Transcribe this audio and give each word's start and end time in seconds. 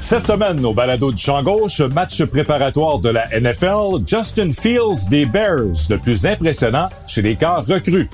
Cette 0.00 0.26
semaine, 0.26 0.64
au 0.64 0.72
balado 0.72 1.10
du 1.10 1.20
champ 1.20 1.42
gauche, 1.42 1.80
match 1.80 2.22
préparatoire 2.26 3.00
de 3.00 3.08
la 3.08 3.26
NFL, 3.40 4.06
Justin 4.06 4.52
Fields 4.52 5.08
des 5.10 5.24
Bears, 5.26 5.74
le 5.90 5.98
plus 5.98 6.24
impressionnant 6.24 6.88
chez 7.08 7.22
les 7.22 7.34
corps 7.34 7.66
recrues. 7.66 8.08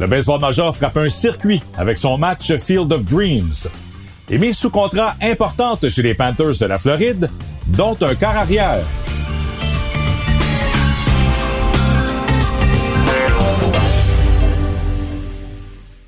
Le 0.00 0.08
baseball 0.08 0.40
major 0.40 0.74
frappe 0.74 0.96
un 0.96 1.08
circuit 1.08 1.62
avec 1.78 1.98
son 1.98 2.18
match 2.18 2.56
Field 2.56 2.92
of 2.92 3.04
Dreams. 3.04 3.68
Et 4.28 4.52
sous 4.52 4.70
contrat 4.70 5.14
importante 5.22 5.88
chez 5.88 6.02
les 6.02 6.14
Panthers 6.14 6.58
de 6.58 6.66
la 6.66 6.78
Floride, 6.78 7.30
dont 7.66 7.96
un 8.00 8.14
quart 8.14 8.36
arrière. 8.36 8.84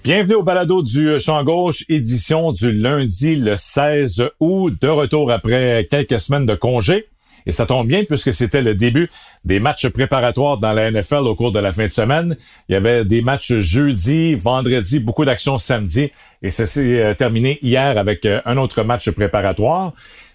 Bienvenue 0.02 0.34
au 0.34 0.42
balado 0.42 0.82
du 0.82 1.18
Champ 1.18 1.42
Gauche, 1.44 1.84
édition 1.88 2.52
du 2.52 2.72
lundi 2.72 3.36
le 3.36 3.56
16 3.56 4.24
août, 4.38 4.74
de 4.78 4.88
retour 4.88 5.32
après 5.32 5.86
quelques 5.90 6.20
semaines 6.20 6.44
de 6.44 6.54
congé. 6.54 7.06
Et 7.46 7.52
ça 7.52 7.66
tombe 7.66 7.86
bien 7.86 8.04
puisque 8.04 8.32
c'était 8.32 8.62
le 8.62 8.74
début 8.74 9.10
des 9.44 9.60
matchs 9.60 9.88
préparatoires 9.88 10.58
dans 10.58 10.72
la 10.72 10.90
NFL 10.90 11.26
au 11.26 11.34
cours 11.34 11.52
de 11.52 11.58
la 11.58 11.72
fin 11.72 11.84
de 11.84 11.88
semaine. 11.88 12.36
Il 12.68 12.72
y 12.72 12.76
avait 12.76 13.04
des 13.04 13.22
matchs 13.22 13.54
jeudi, 13.58 14.34
vendredi, 14.34 14.98
beaucoup 14.98 15.24
d'actions 15.24 15.58
samedi 15.58 16.10
et 16.42 16.50
ça 16.50 16.66
s'est 16.66 17.02
euh, 17.02 17.14
terminé 17.14 17.58
hier 17.62 17.98
avec 17.98 18.24
euh, 18.24 18.40
un 18.44 18.56
autre 18.56 18.82
match 18.82 19.10
préparatoire. 19.10 19.92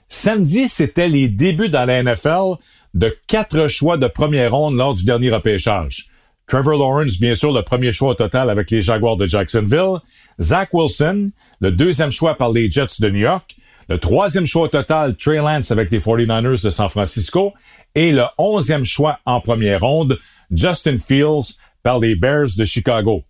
Samedi, 0.09 0.67
c'était 0.67 1.07
les 1.07 1.27
débuts 1.27 1.69
dans 1.69 1.85
la 1.85 2.02
NFL 2.02 2.57
de 2.95 3.15
quatre 3.27 3.67
choix 3.67 3.97
de 3.97 4.07
première 4.07 4.51
ronde 4.51 4.75
lors 4.75 4.95
du 4.95 5.05
dernier 5.05 5.29
repêchage. 5.29 6.07
Trevor 6.47 6.79
Lawrence, 6.79 7.19
bien 7.19 7.35
sûr, 7.35 7.51
le 7.53 7.61
premier 7.61 7.91
choix 7.91 8.09
au 8.09 8.13
total 8.16 8.49
avec 8.49 8.71
les 8.71 8.81
Jaguars 8.81 9.17
de 9.17 9.27
Jacksonville. 9.27 9.99
Zach 10.41 10.73
Wilson, 10.73 11.29
le 11.61 11.71
deuxième 11.71 12.11
choix 12.11 12.35
par 12.35 12.51
les 12.51 12.71
Jets 12.71 12.99
de 12.99 13.09
New 13.09 13.19
York. 13.19 13.55
Le 13.88 13.99
troisième 13.99 14.47
choix 14.47 14.67
total, 14.67 15.16
Trey 15.16 15.38
Lance 15.38 15.69
avec 15.69 15.91
les 15.91 15.99
49ers 15.99 16.63
de 16.63 16.69
San 16.71 16.89
Francisco. 16.89 17.53
Et 17.94 18.11
le 18.11 18.23
onzième 18.39 18.85
choix 18.85 19.19
en 19.25 19.41
première 19.41 19.81
ronde, 19.81 20.17
Justin 20.49 20.97
Fields 20.97 21.57
par 21.83 21.99
les 21.99 22.16
Bears 22.16 22.49
de 22.57 22.63
Chicago. 22.63 23.23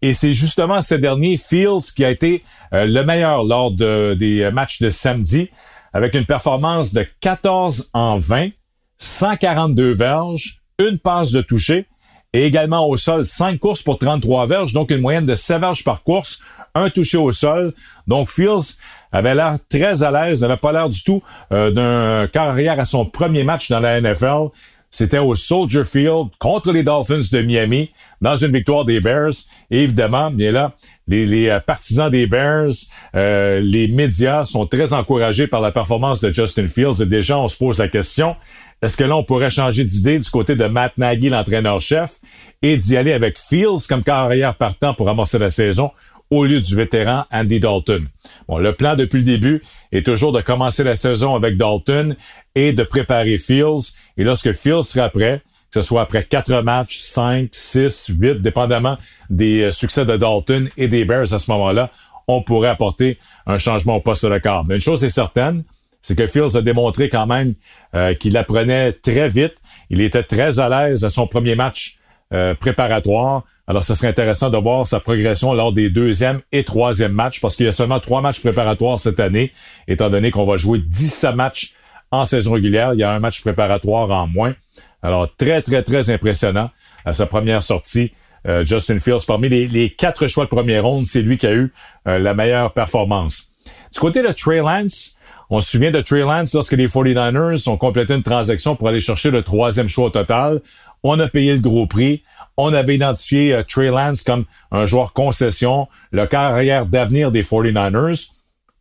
Et 0.00 0.14
c'est 0.14 0.32
justement 0.32 0.80
ce 0.80 0.94
dernier, 0.94 1.36
Fields, 1.36 1.92
qui 1.94 2.06
a 2.06 2.10
été 2.10 2.42
euh, 2.72 2.86
le 2.86 3.04
meilleur 3.04 3.44
lors 3.44 3.70
de, 3.70 4.14
des 4.14 4.50
matchs 4.50 4.80
de 4.80 4.88
samedi, 4.88 5.50
avec 5.92 6.14
une 6.14 6.24
performance 6.24 6.92
de 6.92 7.06
14 7.20 7.90
en 7.92 8.18
20, 8.18 8.50
142 8.98 9.92
verges, 9.92 10.58
une 10.78 10.98
passe 10.98 11.32
de 11.32 11.40
toucher, 11.40 11.86
et 12.32 12.46
également 12.46 12.86
au 12.88 12.96
sol, 12.96 13.24
5 13.24 13.58
courses 13.58 13.82
pour 13.82 13.98
33 13.98 14.46
verges, 14.46 14.72
donc 14.72 14.90
une 14.90 15.00
moyenne 15.00 15.26
de 15.26 15.34
7 15.34 15.60
verges 15.60 15.84
par 15.84 16.02
course, 16.02 16.40
un 16.74 16.88
touché 16.88 17.18
au 17.18 17.30
sol. 17.30 17.74
Donc 18.06 18.28
Fields 18.28 18.78
avait 19.12 19.34
l'air 19.34 19.58
très 19.68 20.02
à 20.02 20.10
l'aise, 20.10 20.40
n'avait 20.40 20.56
pas 20.56 20.72
l'air 20.72 20.88
du 20.88 21.02
tout 21.04 21.22
euh, 21.52 21.70
d'un 21.70 22.26
carrière 22.28 22.80
à 22.80 22.86
son 22.86 23.04
premier 23.04 23.44
match 23.44 23.68
dans 23.68 23.80
la 23.80 24.00
NFL. 24.00 24.48
C'était 24.94 25.18
au 25.18 25.34
Soldier 25.34 25.84
Field 25.84 26.28
contre 26.38 26.70
les 26.70 26.82
Dolphins 26.82 27.22
de 27.32 27.40
Miami 27.40 27.90
dans 28.20 28.36
une 28.36 28.52
victoire 28.52 28.84
des 28.84 29.00
Bears. 29.00 29.32
Et 29.70 29.84
évidemment, 29.84 30.30
bien 30.30 30.52
là, 30.52 30.74
les, 31.08 31.24
les 31.24 31.48
euh, 31.48 31.60
partisans 31.60 32.10
des 32.10 32.26
Bears, 32.26 32.72
euh, 33.14 33.60
les 33.60 33.88
médias 33.88 34.44
sont 34.44 34.66
très 34.66 34.92
encouragés 34.92 35.46
par 35.46 35.62
la 35.62 35.72
performance 35.72 36.20
de 36.20 36.30
Justin 36.30 36.68
Fields. 36.68 37.00
Et 37.00 37.06
déjà, 37.06 37.38
on 37.38 37.48
se 37.48 37.56
pose 37.56 37.78
la 37.78 37.88
question, 37.88 38.36
est-ce 38.82 38.98
que 38.98 39.04
là, 39.04 39.22
pourrait 39.22 39.48
changer 39.48 39.84
d'idée 39.84 40.18
du 40.18 40.28
côté 40.28 40.56
de 40.56 40.66
Matt 40.66 40.98
Nagy, 40.98 41.30
l'entraîneur-chef, 41.30 42.16
et 42.60 42.76
d'y 42.76 42.96
aller 42.96 43.12
avec 43.12 43.38
Fields 43.38 43.86
comme 43.88 44.02
carrière 44.02 44.56
partant 44.56 44.92
pour 44.92 45.08
amorcer 45.08 45.38
la 45.38 45.50
saison? 45.50 45.90
Au 46.32 46.46
lieu 46.46 46.60
du 46.60 46.74
vétéran 46.74 47.26
Andy 47.30 47.60
Dalton. 47.60 48.06
Bon, 48.48 48.56
le 48.56 48.72
plan 48.72 48.96
depuis 48.96 49.18
le 49.18 49.24
début 49.24 49.62
est 49.92 50.04
toujours 50.06 50.32
de 50.32 50.40
commencer 50.40 50.82
la 50.82 50.96
saison 50.96 51.34
avec 51.34 51.58
Dalton 51.58 52.16
et 52.54 52.72
de 52.72 52.82
préparer 52.84 53.36
Fields. 53.36 53.92
Et 54.16 54.24
lorsque 54.24 54.52
Fields 54.52 54.84
sera 54.84 55.10
prêt, 55.10 55.42
que 55.70 55.80
ce 55.80 55.82
soit 55.82 56.00
après 56.00 56.24
quatre 56.24 56.62
matchs, 56.62 57.00
cinq, 57.00 57.50
six, 57.52 58.06
huit, 58.18 58.40
dépendamment 58.40 58.96
des 59.28 59.64
euh, 59.64 59.70
succès 59.70 60.06
de 60.06 60.16
Dalton 60.16 60.70
et 60.78 60.88
des 60.88 61.04
Bears 61.04 61.34
à 61.34 61.38
ce 61.38 61.50
moment-là, 61.50 61.90
on 62.26 62.40
pourrait 62.40 62.70
apporter 62.70 63.18
un 63.46 63.58
changement 63.58 63.96
au 63.96 64.00
poste 64.00 64.24
de 64.24 64.38
quart. 64.38 64.64
Mais 64.64 64.76
une 64.76 64.80
chose 64.80 65.04
est 65.04 65.10
certaine, 65.10 65.64
c'est 66.00 66.16
que 66.16 66.26
Fields 66.26 66.56
a 66.56 66.62
démontré 66.62 67.10
quand 67.10 67.26
même 67.26 67.52
euh, 67.94 68.14
qu'il 68.14 68.38
apprenait 68.38 68.92
très 68.92 69.28
vite. 69.28 69.56
Il 69.90 70.00
était 70.00 70.22
très 70.22 70.60
à 70.60 70.70
l'aise 70.70 71.04
à 71.04 71.10
son 71.10 71.26
premier 71.26 71.56
match 71.56 71.98
euh, 72.32 72.54
préparatoire. 72.54 73.44
Alors, 73.66 73.84
ce 73.84 73.94
serait 73.94 74.08
intéressant 74.08 74.50
de 74.50 74.56
voir 74.56 74.86
sa 74.86 75.00
progression 75.00 75.52
lors 75.52 75.72
des 75.72 75.90
deuxième 75.90 76.40
et 76.50 76.64
troisième 76.64 77.12
matchs, 77.12 77.40
parce 77.40 77.56
qu'il 77.56 77.66
y 77.66 77.68
a 77.68 77.72
seulement 77.72 78.00
trois 78.00 78.20
matchs 78.20 78.40
préparatoires 78.40 78.98
cette 78.98 79.20
année, 79.20 79.52
étant 79.88 80.08
donné 80.08 80.30
qu'on 80.30 80.44
va 80.44 80.56
jouer 80.56 80.78
17 80.78 81.34
matchs 81.34 81.74
en 82.10 82.24
saison 82.24 82.52
régulière. 82.52 82.94
Il 82.94 83.00
y 83.00 83.02
a 83.02 83.12
un 83.12 83.20
match 83.20 83.40
préparatoire 83.42 84.10
en 84.10 84.26
moins. 84.28 84.54
Alors, 85.02 85.28
très, 85.36 85.62
très, 85.62 85.82
très 85.82 86.10
impressionnant 86.10 86.70
à 87.04 87.12
sa 87.12 87.26
première 87.26 87.62
sortie. 87.62 88.12
Euh, 88.46 88.64
Justin 88.64 88.98
Fields, 88.98 89.24
parmi 89.26 89.48
les, 89.48 89.90
quatre 89.90 90.26
choix 90.26 90.44
de 90.44 90.50
première 90.50 90.84
ronde, 90.84 91.04
c'est 91.04 91.22
lui 91.22 91.38
qui 91.38 91.46
a 91.46 91.52
eu 91.52 91.72
la 92.06 92.34
meilleure 92.34 92.72
performance. 92.72 93.48
Du 93.92 94.00
côté 94.00 94.22
de 94.22 94.28
Trey 94.28 94.58
Lance, 94.58 95.16
on 95.54 95.60
se 95.60 95.72
souvient 95.72 95.90
de 95.90 96.00
Trey 96.00 96.20
Lance 96.20 96.54
lorsque 96.54 96.72
les 96.72 96.86
49ers 96.86 97.68
ont 97.68 97.76
complété 97.76 98.14
une 98.14 98.22
transaction 98.22 98.74
pour 98.74 98.88
aller 98.88 99.00
chercher 99.00 99.30
le 99.30 99.42
troisième 99.42 99.86
choix 99.86 100.06
au 100.06 100.10
total. 100.10 100.62
On 101.02 101.18
a 101.18 101.28
payé 101.28 101.54
le 101.54 101.60
gros 101.60 101.86
prix. 101.86 102.22
On 102.56 102.72
avait 102.72 102.96
identifié 102.96 103.54
euh, 103.54 103.62
Trey 103.62 103.88
Lance 103.88 104.22
comme 104.22 104.44
un 104.70 104.84
joueur 104.84 105.12
concession, 105.12 105.88
le 106.10 106.26
carrière 106.26 106.86
d'avenir 106.86 107.30
des 107.30 107.42
49ers. 107.42 108.30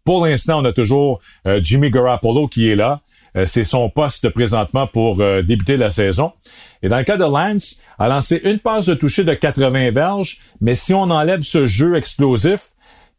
Pour 0.03 0.25
l'instant, 0.25 0.61
on 0.61 0.65
a 0.65 0.73
toujours 0.73 1.19
euh, 1.47 1.59
Jimmy 1.61 1.89
Garoppolo 1.89 2.47
qui 2.47 2.69
est 2.69 2.75
là. 2.75 3.01
Euh, 3.37 3.45
c'est 3.45 3.63
son 3.63 3.89
poste 3.89 4.29
présentement 4.29 4.87
pour 4.87 5.17
débuter 5.43 5.77
la 5.77 5.89
saison. 5.89 6.33
Et 6.83 6.89
dans 6.89 6.97
le 6.97 7.03
cas 7.03 7.17
de 7.17 7.23
Lance, 7.23 7.77
a 7.97 8.07
lancé 8.07 8.41
une 8.43 8.59
passe 8.59 8.85
de 8.85 8.93
toucher 8.93 9.23
de 9.23 9.33
80 9.33 9.91
verges, 9.91 10.39
mais 10.59 10.75
si 10.75 10.93
on 10.93 11.03
enlève 11.03 11.41
ce 11.41 11.65
jeu 11.65 11.95
explosif, 11.95 12.71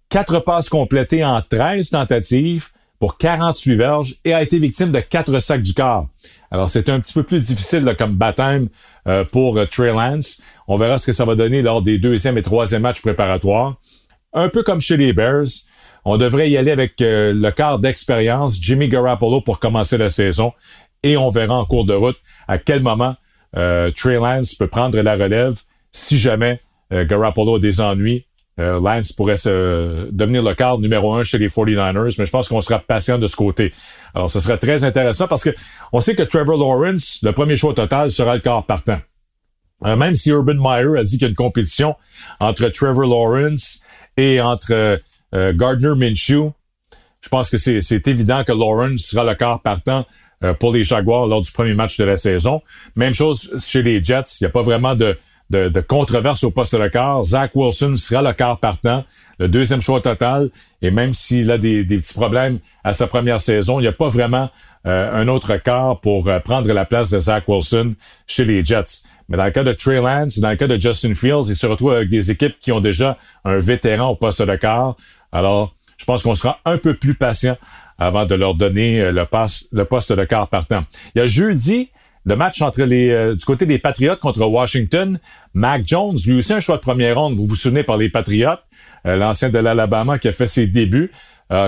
quatre 0.08 0.40
passes 0.40 0.68
complétées 0.68 1.24
en 1.24 1.40
13 1.40 1.90
tentatives, 1.90 2.68
pour 3.02 3.18
48 3.18 3.74
verges 3.74 4.14
et 4.24 4.32
a 4.32 4.44
été 4.44 4.60
victime 4.60 4.92
de 4.92 5.00
quatre 5.00 5.36
sacs 5.40 5.60
du 5.60 5.74
corps. 5.74 6.06
Alors, 6.52 6.70
c'est 6.70 6.88
un 6.88 7.00
petit 7.00 7.12
peu 7.12 7.24
plus 7.24 7.44
difficile 7.44 7.96
comme 7.98 8.12
baptême 8.12 8.68
euh, 9.08 9.24
pour 9.24 9.58
euh, 9.58 9.64
Trey 9.64 9.88
Lance. 9.88 10.40
On 10.68 10.76
verra 10.76 10.98
ce 10.98 11.06
que 11.06 11.12
ça 11.12 11.24
va 11.24 11.34
donner 11.34 11.62
lors 11.62 11.82
des 11.82 11.98
deuxième 11.98 12.38
et 12.38 12.42
troisième 12.42 12.82
matchs 12.82 13.02
préparatoires. 13.02 13.74
Un 14.32 14.48
peu 14.48 14.62
comme 14.62 14.80
chez 14.80 14.96
les 14.96 15.12
Bears, 15.12 15.48
on 16.04 16.16
devrait 16.16 16.48
y 16.48 16.56
aller 16.56 16.70
avec 16.70 17.00
euh, 17.00 17.32
le 17.34 17.50
quart 17.50 17.80
d'expérience, 17.80 18.62
Jimmy 18.62 18.88
Garoppolo, 18.88 19.40
pour 19.40 19.58
commencer 19.58 19.98
la 19.98 20.08
saison. 20.08 20.52
Et 21.02 21.16
on 21.16 21.28
verra 21.28 21.58
en 21.58 21.64
cours 21.64 21.86
de 21.86 21.94
route 21.94 22.18
à 22.46 22.58
quel 22.58 22.82
moment 22.82 23.16
Trey 23.52 24.14
Lance 24.14 24.54
peut 24.54 24.68
prendre 24.68 24.96
la 25.00 25.16
relève 25.16 25.58
si 25.90 26.16
jamais 26.16 26.60
Garoppolo 26.92 27.56
a 27.56 27.58
des 27.58 27.80
ennuis 27.80 28.26
euh, 28.58 28.78
Lance 28.80 29.12
pourrait 29.12 29.38
se, 29.38 30.10
devenir 30.10 30.42
le 30.42 30.54
cadre 30.54 30.80
numéro 30.80 31.14
un 31.14 31.22
chez 31.22 31.38
les 31.38 31.48
49ers, 31.48 32.14
mais 32.18 32.26
je 32.26 32.30
pense 32.30 32.48
qu'on 32.48 32.60
sera 32.60 32.80
patient 32.80 33.18
de 33.18 33.26
ce 33.26 33.34
côté. 33.34 33.72
Alors, 34.14 34.30
ce 34.30 34.40
serait 34.40 34.58
très 34.58 34.84
intéressant 34.84 35.26
parce 35.26 35.42
que 35.42 35.50
on 35.92 36.00
sait 36.00 36.14
que 36.14 36.22
Trevor 36.22 36.58
Lawrence, 36.58 37.18
le 37.22 37.32
premier 37.32 37.56
choix 37.56 37.72
total, 37.72 38.10
sera 38.10 38.34
le 38.34 38.40
quart 38.40 38.66
partant. 38.66 38.98
Euh, 39.84 39.96
même 39.96 40.14
si 40.14 40.30
Urban 40.30 40.54
Meyer 40.54 40.98
a 40.98 41.02
dit 41.02 41.12
qu'il 41.12 41.22
y 41.22 41.24
a 41.24 41.28
une 41.28 41.34
compétition 41.34 41.94
entre 42.40 42.68
Trevor 42.68 43.06
Lawrence 43.06 43.80
et 44.16 44.40
entre 44.40 45.00
euh, 45.34 45.52
Gardner 45.54 45.94
Minshew, 45.96 46.52
je 47.22 47.28
pense 47.30 47.48
que 47.48 47.56
c'est 47.56 48.08
évident 48.08 48.44
que 48.44 48.52
Lawrence 48.52 49.02
sera 49.02 49.24
le 49.24 49.34
quart 49.34 49.62
partant 49.62 50.04
pour 50.58 50.72
les 50.72 50.82
Jaguars 50.82 51.28
lors 51.28 51.40
du 51.40 51.52
premier 51.52 51.72
match 51.72 51.96
de 51.96 52.02
la 52.02 52.16
saison. 52.16 52.62
Même 52.96 53.14
chose 53.14 53.56
chez 53.60 53.80
les 53.84 54.02
Jets, 54.02 54.40
il 54.40 54.44
n'y 54.44 54.46
a 54.48 54.50
pas 54.50 54.62
vraiment 54.62 54.96
de, 54.96 55.16
de, 55.52 55.68
de 55.68 55.80
controverse 55.80 56.42
au 56.44 56.50
poste 56.50 56.74
de 56.74 56.88
quart. 56.88 57.22
Zach 57.22 57.52
Wilson 57.54 57.94
sera 57.96 58.22
le 58.22 58.32
quart 58.32 58.58
partant, 58.58 59.04
le 59.38 59.48
deuxième 59.48 59.82
choix 59.82 60.00
total. 60.00 60.50
Et 60.80 60.90
même 60.90 61.12
s'il 61.12 61.50
a 61.50 61.58
des, 61.58 61.84
petits 61.84 62.14
problèmes 62.14 62.58
à 62.82 62.92
sa 62.92 63.06
première 63.06 63.40
saison, 63.40 63.78
il 63.78 63.82
n'y 63.82 63.88
a 63.88 63.92
pas 63.92 64.08
vraiment 64.08 64.48
euh, 64.86 65.12
un 65.12 65.28
autre 65.28 65.56
quart 65.58 66.00
pour 66.00 66.28
euh, 66.28 66.40
prendre 66.40 66.72
la 66.72 66.84
place 66.84 67.10
de 67.10 67.20
Zach 67.20 67.44
Wilson 67.46 67.94
chez 68.26 68.44
les 68.44 68.64
Jets. 68.64 69.02
Mais 69.28 69.36
dans 69.36 69.44
le 69.44 69.50
cas 69.50 69.62
de 69.62 69.72
Trey 69.72 70.00
Lance, 70.00 70.38
dans 70.38 70.50
le 70.50 70.56
cas 70.56 70.66
de 70.66 70.76
Justin 70.76 71.14
Fields, 71.14 71.54
se 71.54 71.66
retrouve 71.66 71.92
avec 71.92 72.08
des 72.08 72.30
équipes 72.30 72.58
qui 72.58 72.72
ont 72.72 72.80
déjà 72.80 73.16
un 73.44 73.58
vétéran 73.58 74.08
au 74.08 74.16
poste 74.16 74.42
de 74.42 74.56
quart. 74.56 74.96
Alors, 75.30 75.74
je 75.98 76.04
pense 76.04 76.22
qu'on 76.22 76.34
sera 76.34 76.58
un 76.64 76.78
peu 76.78 76.94
plus 76.94 77.14
patient 77.14 77.56
avant 77.98 78.24
de 78.26 78.34
leur 78.34 78.54
donner 78.54 79.00
euh, 79.00 79.12
le 79.12 79.84
poste 79.84 80.12
de 80.12 80.24
quart 80.24 80.48
partant. 80.48 80.84
Il 81.14 81.20
y 81.20 81.22
a 81.22 81.26
jeudi, 81.26 81.90
le 82.24 82.36
match 82.36 82.62
entre 82.62 82.82
les 82.82 83.10
euh, 83.10 83.34
du 83.34 83.44
côté 83.44 83.66
des 83.66 83.78
Patriots 83.78 84.16
contre 84.16 84.44
Washington, 84.44 85.18
Mac 85.54 85.82
Jones, 85.84 86.16
lui 86.26 86.34
aussi 86.34 86.52
un 86.52 86.60
choix 86.60 86.76
de 86.76 86.82
première 86.82 87.18
ronde, 87.18 87.34
vous 87.34 87.46
vous 87.46 87.56
souvenez 87.56 87.82
par 87.82 87.96
les 87.96 88.08
Patriots, 88.08 88.50
euh, 89.06 89.16
l'ancien 89.16 89.50
de 89.50 89.58
l'Alabama 89.58 90.18
qui 90.18 90.28
a 90.28 90.32
fait 90.32 90.46
ses 90.46 90.66
débuts, 90.66 91.10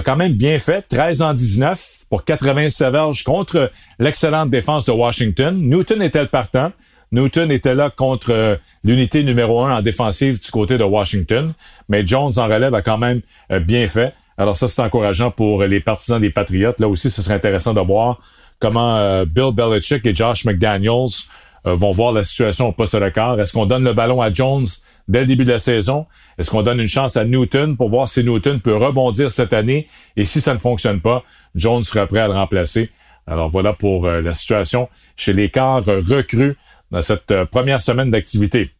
quand 0.06 0.16
même 0.16 0.32
bien 0.32 0.58
fait, 0.58 0.80
13 0.88 1.20
en 1.20 1.34
19 1.34 2.04
pour 2.08 2.24
87 2.24 2.90
verges 2.90 3.22
contre 3.22 3.70
l'excellente 3.98 4.48
défense 4.48 4.86
de 4.86 4.92
Washington. 4.92 5.54
Newton 5.60 6.00
était 6.00 6.22
le 6.22 6.28
partant. 6.28 6.72
Newton 7.12 7.52
était 7.52 7.74
là 7.74 7.90
contre 7.94 8.58
l'unité 8.82 9.22
numéro 9.22 9.60
un 9.60 9.76
en 9.76 9.82
défensive 9.82 10.40
du 10.40 10.50
côté 10.50 10.78
de 10.78 10.84
Washington, 10.84 11.52
mais 11.90 12.06
Jones 12.06 12.32
en 12.38 12.44
relève 12.46 12.74
a 12.74 12.80
quand 12.80 12.96
même 12.96 13.20
bien 13.60 13.86
fait. 13.86 14.14
Alors 14.38 14.56
ça, 14.56 14.68
c'est 14.68 14.80
encourageant 14.80 15.30
pour 15.30 15.62
les 15.64 15.80
partisans 15.80 16.18
des 16.18 16.30
Patriotes. 16.30 16.80
Là 16.80 16.88
aussi, 16.88 17.10
ce 17.10 17.20
serait 17.20 17.34
intéressant 17.34 17.74
de 17.74 17.80
voir 17.80 18.20
comment 18.58 18.96
euh, 18.98 19.24
Bill 19.24 19.52
Belichick 19.52 20.06
et 20.06 20.14
Josh 20.14 20.44
McDaniels 20.44 21.26
euh, 21.66 21.74
vont 21.74 21.90
voir 21.90 22.12
la 22.12 22.24
situation 22.24 22.68
au 22.68 22.72
poste 22.72 22.96
de 22.96 23.08
quart. 23.08 23.40
Est-ce 23.40 23.52
qu'on 23.52 23.66
donne 23.66 23.84
le 23.84 23.92
ballon 23.92 24.20
à 24.20 24.32
Jones 24.32 24.66
dès 25.08 25.20
le 25.20 25.26
début 25.26 25.44
de 25.44 25.52
la 25.52 25.58
saison? 25.58 26.06
Est-ce 26.38 26.50
qu'on 26.50 26.62
donne 26.62 26.80
une 26.80 26.88
chance 26.88 27.16
à 27.16 27.24
Newton 27.24 27.76
pour 27.76 27.88
voir 27.88 28.08
si 28.08 28.24
Newton 28.24 28.60
peut 28.60 28.76
rebondir 28.76 29.30
cette 29.30 29.52
année? 29.52 29.88
Et 30.16 30.24
si 30.24 30.40
ça 30.40 30.54
ne 30.54 30.58
fonctionne 30.58 31.00
pas, 31.00 31.24
Jones 31.54 31.82
sera 31.82 32.06
prêt 32.06 32.20
à 32.20 32.26
le 32.26 32.34
remplacer. 32.34 32.90
Alors 33.26 33.48
voilà 33.48 33.72
pour 33.72 34.06
euh, 34.06 34.20
la 34.20 34.34
situation 34.34 34.88
chez 35.16 35.32
les 35.32 35.48
quarts 35.48 35.84
recrues 35.84 36.54
dans 36.90 37.02
cette 37.02 37.44
première 37.44 37.80
semaine 37.82 38.10
d'activité. 38.10 38.70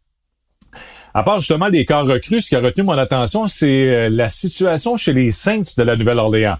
À 1.13 1.23
part 1.23 1.39
justement 1.39 1.67
les 1.67 1.85
cas 1.85 2.01
recrues, 2.01 2.41
ce 2.41 2.49
qui 2.49 2.55
a 2.55 2.59
retenu 2.59 2.83
mon 2.83 2.97
attention, 2.97 3.47
c'est 3.47 4.09
la 4.09 4.27
situation 4.27 4.97
chez 4.97 5.13
les 5.13 5.31
Saints 5.31 5.63
de 5.77 5.83
la 5.83 5.95
Nouvelle-Orléans. 5.95 6.57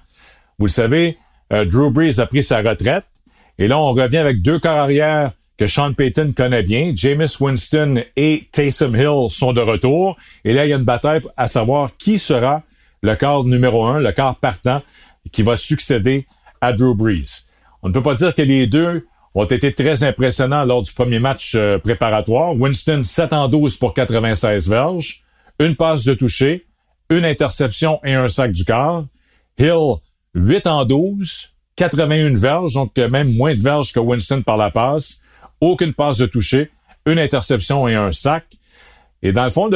Vous 0.57 0.67
le 0.67 0.71
savez, 0.71 1.17
euh, 1.53 1.65
Drew 1.65 1.91
Brees 1.91 2.19
a 2.19 2.25
pris 2.25 2.43
sa 2.43 2.61
retraite. 2.61 3.05
Et 3.57 3.67
là, 3.67 3.79
on 3.79 3.91
revient 3.91 4.17
avec 4.17 4.41
deux 4.41 4.59
corps 4.59 4.77
arrière 4.77 5.31
que 5.57 5.67
Sean 5.67 5.93
Payton 5.93 6.33
connaît 6.35 6.63
bien. 6.63 6.91
Jameis 6.95 7.37
Winston 7.39 8.03
et 8.15 8.47
Taysom 8.51 8.95
Hill 8.95 9.29
sont 9.29 9.53
de 9.53 9.61
retour. 9.61 10.17
Et 10.43 10.53
là, 10.53 10.65
il 10.65 10.69
y 10.69 10.73
a 10.73 10.77
une 10.77 10.83
bataille 10.83 11.21
à 11.37 11.47
savoir 11.47 11.91
qui 11.97 12.19
sera 12.19 12.63
le 13.01 13.15
corps 13.15 13.45
numéro 13.45 13.85
un, 13.85 13.99
le 13.99 14.11
corps 14.11 14.35
partant, 14.35 14.81
qui 15.31 15.41
va 15.41 15.55
succéder 15.55 16.27
à 16.61 16.73
Drew 16.73 16.95
Brees. 16.95 17.45
On 17.83 17.89
ne 17.89 17.93
peut 17.93 18.03
pas 18.03 18.15
dire 18.15 18.33
que 18.33 18.41
les 18.41 18.67
deux 18.67 19.05
ont 19.33 19.45
été 19.45 19.73
très 19.73 20.03
impressionnants 20.03 20.63
lors 20.63 20.81
du 20.81 20.91
premier 20.91 21.19
match 21.19 21.53
euh, 21.55 21.77
préparatoire. 21.77 22.55
Winston, 22.55 23.03
7 23.03 23.33
en 23.33 23.47
12 23.47 23.77
pour 23.77 23.93
96 23.93 24.69
verges, 24.69 25.23
une 25.59 25.75
passe 25.75 26.05
de 26.05 26.13
toucher, 26.13 26.65
une 27.09 27.25
interception 27.25 27.99
et 28.03 28.13
un 28.13 28.29
sac 28.29 28.51
du 28.51 28.65
quart. 28.65 29.05
Hill, 29.57 29.95
8 30.35 30.67
en 30.67 30.85
12, 30.85 31.49
81 31.77 32.35
verges, 32.35 32.73
donc 32.73 32.95
même 32.97 33.33
moins 33.33 33.55
de 33.55 33.61
verges 33.61 33.93
que 33.93 33.99
Winston 33.99 34.43
par 34.43 34.57
la 34.57 34.69
passe. 34.69 35.21
Aucune 35.61 35.93
passe 35.93 36.17
de 36.17 36.25
toucher, 36.25 36.69
une 37.05 37.17
interception 37.17 37.87
et 37.87 37.95
un 37.95 38.11
sac. 38.11 38.45
Et 39.23 39.31
dans 39.31 39.45
le 39.45 39.49
fond, 39.49 39.69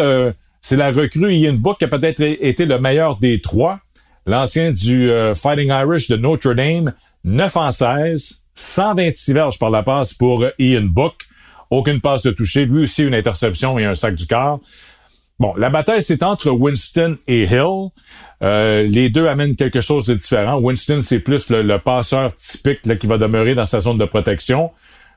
c'est 0.61 0.75
la 0.75 0.91
recrue 0.91 1.33
Ian 1.33 1.53
Book 1.53 1.79
qui 1.79 1.85
a 1.85 1.87
peut-être 1.87 2.21
été 2.21 2.65
le 2.65 2.77
meilleur 2.79 3.17
des 3.17 3.39
trois. 3.39 3.79
L'ancien 4.25 4.71
du 4.71 5.09
euh, 5.09 5.33
Fighting 5.33 5.69
Irish 5.69 6.09
de 6.09 6.17
Notre 6.17 6.53
Dame, 6.53 6.93
9 7.23 7.57
en 7.57 7.71
16, 7.71 8.43
126 8.53 9.33
verges 9.33 9.57
par 9.57 9.69
la 9.69 9.81
passe 9.81 10.13
pour 10.13 10.45
Ian 10.59 10.83
Book. 10.83 11.15
Aucune 11.69 12.01
passe 12.01 12.23
de 12.23 12.31
toucher. 12.31 12.65
Lui 12.65 12.83
aussi, 12.83 13.03
une 13.03 13.15
interception 13.15 13.79
et 13.79 13.85
un 13.85 13.95
sac 13.95 14.15
du 14.15 14.27
quart. 14.27 14.59
Bon, 15.39 15.53
la 15.55 15.69
bataille, 15.69 16.03
c'est 16.03 16.21
entre 16.23 16.49
Winston 16.49 17.15
et 17.27 17.43
Hill. 17.43 17.89
Euh, 18.41 18.83
les 18.83 19.09
deux 19.09 19.27
amènent 19.27 19.55
quelque 19.55 19.81
chose 19.81 20.05
de 20.05 20.15
différent. 20.15 20.57
Winston, 20.59 20.99
c'est 21.01 21.19
plus 21.19 21.49
le, 21.49 21.77
passeur 21.77 22.35
typique 22.35 22.85
là, 22.85 22.95
qui 22.95 23.07
va 23.07 23.17
demeurer 23.17 23.55
dans 23.55 23.65
sa 23.65 23.79
zone 23.79 23.97
de 23.97 24.05
protection. 24.05 24.71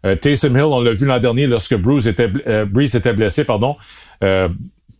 Euh, 0.07 0.15
Taysom 0.17 0.55
Hill, 0.55 0.63
on 0.63 0.81
l'a 0.81 0.93
vu 0.93 1.07
l'an 1.07 1.19
dernier 1.19 1.47
lorsque 1.47 1.77
Bruce 1.77 2.07
était, 2.07 2.31
euh, 2.47 2.67
était 2.81 3.13
blessé, 3.13 3.45
pardon. 3.45 3.77
Euh, 4.23 4.49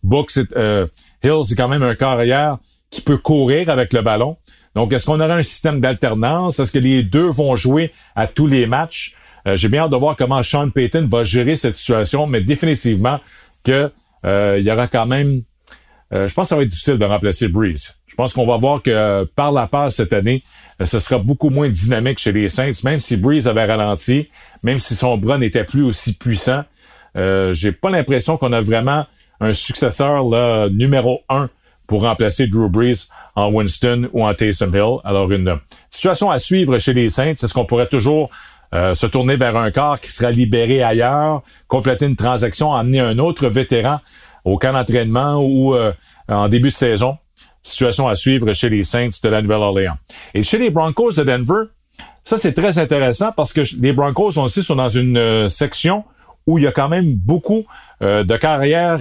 Book, 0.03 0.31
euh, 0.55 0.87
Hill, 1.23 1.41
c'est 1.45 1.55
quand 1.55 1.69
même 1.69 1.83
un 1.83 1.95
carrière 1.95 2.57
qui 2.89 3.01
peut 3.01 3.17
courir 3.17 3.69
avec 3.69 3.93
le 3.93 4.01
ballon. 4.01 4.37
Donc, 4.75 4.93
est-ce 4.93 5.05
qu'on 5.05 5.19
aura 5.19 5.35
un 5.35 5.43
système 5.43 5.79
d'alternance? 5.79 6.59
Est-ce 6.59 6.71
que 6.71 6.79
les 6.79 7.03
deux 7.03 7.29
vont 7.29 7.55
jouer 7.55 7.91
à 8.15 8.27
tous 8.27 8.47
les 8.47 8.65
matchs? 8.65 9.15
Euh, 9.47 9.55
j'ai 9.55 9.69
bien 9.69 9.83
hâte 9.83 9.91
de 9.91 9.95
voir 9.95 10.15
comment 10.15 10.41
Sean 10.43 10.69
Payton 10.69 11.07
va 11.09 11.23
gérer 11.23 11.55
cette 11.55 11.75
situation, 11.75 12.27
mais 12.27 12.41
définitivement 12.41 13.19
que 13.63 13.91
euh, 14.25 14.57
il 14.59 14.65
y 14.65 14.71
aura 14.71 14.87
quand 14.87 15.05
même. 15.05 15.43
Euh, 16.13 16.27
je 16.27 16.33
pense 16.33 16.45
que 16.45 16.49
ça 16.49 16.55
va 16.55 16.63
être 16.63 16.69
difficile 16.69 16.97
de 16.97 17.05
remplacer 17.05 17.47
Breeze. 17.47 17.95
Je 18.05 18.15
pense 18.15 18.33
qu'on 18.33 18.45
va 18.45 18.57
voir 18.57 18.81
que 18.81 19.23
par 19.35 19.51
la 19.51 19.67
passe 19.67 19.95
cette 19.95 20.13
année, 20.13 20.43
ce 20.83 20.99
sera 20.99 21.17
beaucoup 21.17 21.49
moins 21.49 21.69
dynamique 21.69 22.19
chez 22.19 22.31
les 22.31 22.49
Saints, 22.49 22.83
même 22.83 22.99
si 22.99 23.17
Breeze 23.17 23.47
avait 23.47 23.65
ralenti, 23.65 24.27
même 24.63 24.77
si 24.77 24.95
son 24.95 25.17
bras 25.17 25.37
n'était 25.37 25.63
plus 25.63 25.83
aussi 25.83 26.13
puissant. 26.13 26.63
j'ai 27.15 27.71
pas 27.71 27.89
l'impression 27.89 28.37
qu'on 28.37 28.53
a 28.53 28.61
vraiment 28.61 29.07
un 29.39 29.53
successeur 29.53 30.23
là, 30.29 30.69
numéro 30.69 31.23
un 31.29 31.49
pour 31.87 32.03
remplacer 32.03 32.47
Drew 32.47 32.69
Brees 32.69 33.09
en 33.35 33.51
Winston 33.51 34.09
ou 34.13 34.25
en 34.25 34.33
Taysom 34.33 34.73
Hill. 34.73 34.99
Alors, 35.03 35.31
une 35.31 35.59
situation 35.89 36.31
à 36.31 36.37
suivre 36.37 36.77
chez 36.77 36.93
les 36.93 37.09
Saints, 37.09 37.33
c'est 37.35 37.47
ce 37.47 37.53
qu'on 37.53 37.65
pourrait 37.65 37.87
toujours 37.87 38.29
euh, 38.73 38.95
se 38.95 39.05
tourner 39.05 39.35
vers 39.35 39.55
un 39.55 39.69
corps 39.69 39.99
qui 39.99 40.09
sera 40.09 40.31
libéré 40.31 40.81
ailleurs, 40.81 41.43
compléter 41.67 42.07
une 42.07 42.15
transaction, 42.15 42.73
amener 42.73 42.99
un 42.99 43.19
autre 43.19 43.47
vétéran 43.47 43.99
au 44.45 44.57
camp 44.57 44.73
d'entraînement 44.73 45.37
ou 45.37 45.75
euh, 45.75 45.93
en 46.27 46.49
début 46.49 46.69
de 46.69 46.73
saison. 46.73 47.17
Situation 47.61 48.07
à 48.07 48.15
suivre 48.15 48.51
chez 48.53 48.69
les 48.69 48.83
Saints 48.83 49.09
de 49.23 49.29
la 49.29 49.41
Nouvelle-Orléans. 49.41 49.95
Et 50.33 50.41
chez 50.41 50.57
les 50.57 50.69
Broncos 50.69 51.13
de 51.13 51.23
Denver, 51.23 51.69
ça 52.23 52.35
c'est 52.37 52.53
très 52.53 52.79
intéressant 52.79 53.31
parce 53.31 53.53
que 53.53 53.61
les 53.79 53.93
Broncos 53.93 54.37
aussi 54.37 54.63
sont 54.63 54.75
dans 54.75 54.89
une 54.89 55.17
euh, 55.17 55.49
section 55.49 56.03
où 56.47 56.57
il 56.57 56.63
y 56.63 56.67
a 56.67 56.71
quand 56.71 56.89
même 56.89 57.15
beaucoup 57.15 57.65
de 58.01 58.35
carrières 58.35 58.99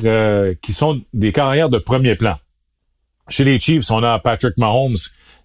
qui 0.60 0.72
sont 0.72 1.00
des 1.12 1.32
carrières 1.32 1.68
de 1.68 1.78
premier 1.78 2.14
plan. 2.14 2.36
Chez 3.28 3.42
les 3.42 3.58
Chiefs, 3.58 3.90
on 3.90 4.00
a 4.04 4.20
Patrick 4.20 4.56
Mahomes, 4.58 4.94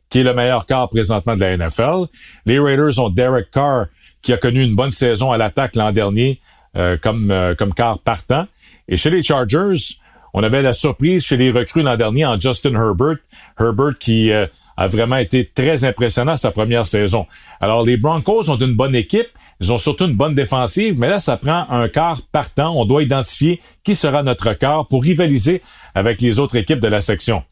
qui 0.09 0.19
est 0.19 0.23
le 0.23 0.33
meilleur 0.33 0.65
quart 0.65 0.89
présentement 0.89 1.35
de 1.35 1.41
la 1.41 1.57
NFL. 1.57 2.05
Les 2.45 2.59
Raiders 2.59 2.99
ont 2.99 3.09
Derek 3.09 3.51
Carr, 3.51 3.87
qui 4.21 4.33
a 4.33 4.37
connu 4.37 4.63
une 4.63 4.75
bonne 4.75 4.91
saison 4.91 5.31
à 5.31 5.37
l'attaque 5.37 5.75
l'an 5.75 5.91
dernier 5.91 6.39
euh, 6.75 6.97
comme, 7.01 7.31
euh, 7.31 7.55
comme 7.55 7.73
quart 7.73 7.99
partant. 7.99 8.45
Et 8.87 8.97
chez 8.97 9.09
les 9.09 9.21
Chargers, 9.21 9.97
on 10.33 10.43
avait 10.43 10.61
la 10.61 10.73
surprise 10.73 11.23
chez 11.23 11.37
les 11.37 11.49
recrues 11.49 11.81
l'an 11.81 11.95
dernier 11.95 12.25
en 12.25 12.37
Justin 12.39 12.73
Herbert. 12.73 13.17
Herbert 13.59 13.97
qui 13.99 14.31
euh, 14.31 14.45
a 14.75 14.87
vraiment 14.87 15.15
été 15.15 15.45
très 15.45 15.85
impressionnant 15.85 16.37
sa 16.37 16.51
première 16.51 16.85
saison. 16.85 17.25
Alors, 17.59 17.83
les 17.83 17.97
Broncos 17.97 18.49
ont 18.49 18.57
une 18.57 18.75
bonne 18.75 18.95
équipe. 18.95 19.27
Ils 19.59 19.73
ont 19.73 19.79
surtout 19.79 20.05
une 20.05 20.15
bonne 20.15 20.35
défensive, 20.35 20.99
mais 20.99 21.09
là, 21.09 21.19
ça 21.19 21.37
prend 21.37 21.65
un 21.71 21.87
quart 21.89 22.21
partant. 22.31 22.75
On 22.75 22.85
doit 22.85 23.01
identifier 23.01 23.59
qui 23.83 23.95
sera 23.95 24.21
notre 24.21 24.53
quart 24.53 24.85
pour 24.85 25.01
rivaliser 25.01 25.63
avec 25.95 26.21
les 26.21 26.37
autres 26.37 26.57
équipes 26.57 26.79
de 26.79 26.87
la 26.87 27.01
section. 27.01 27.43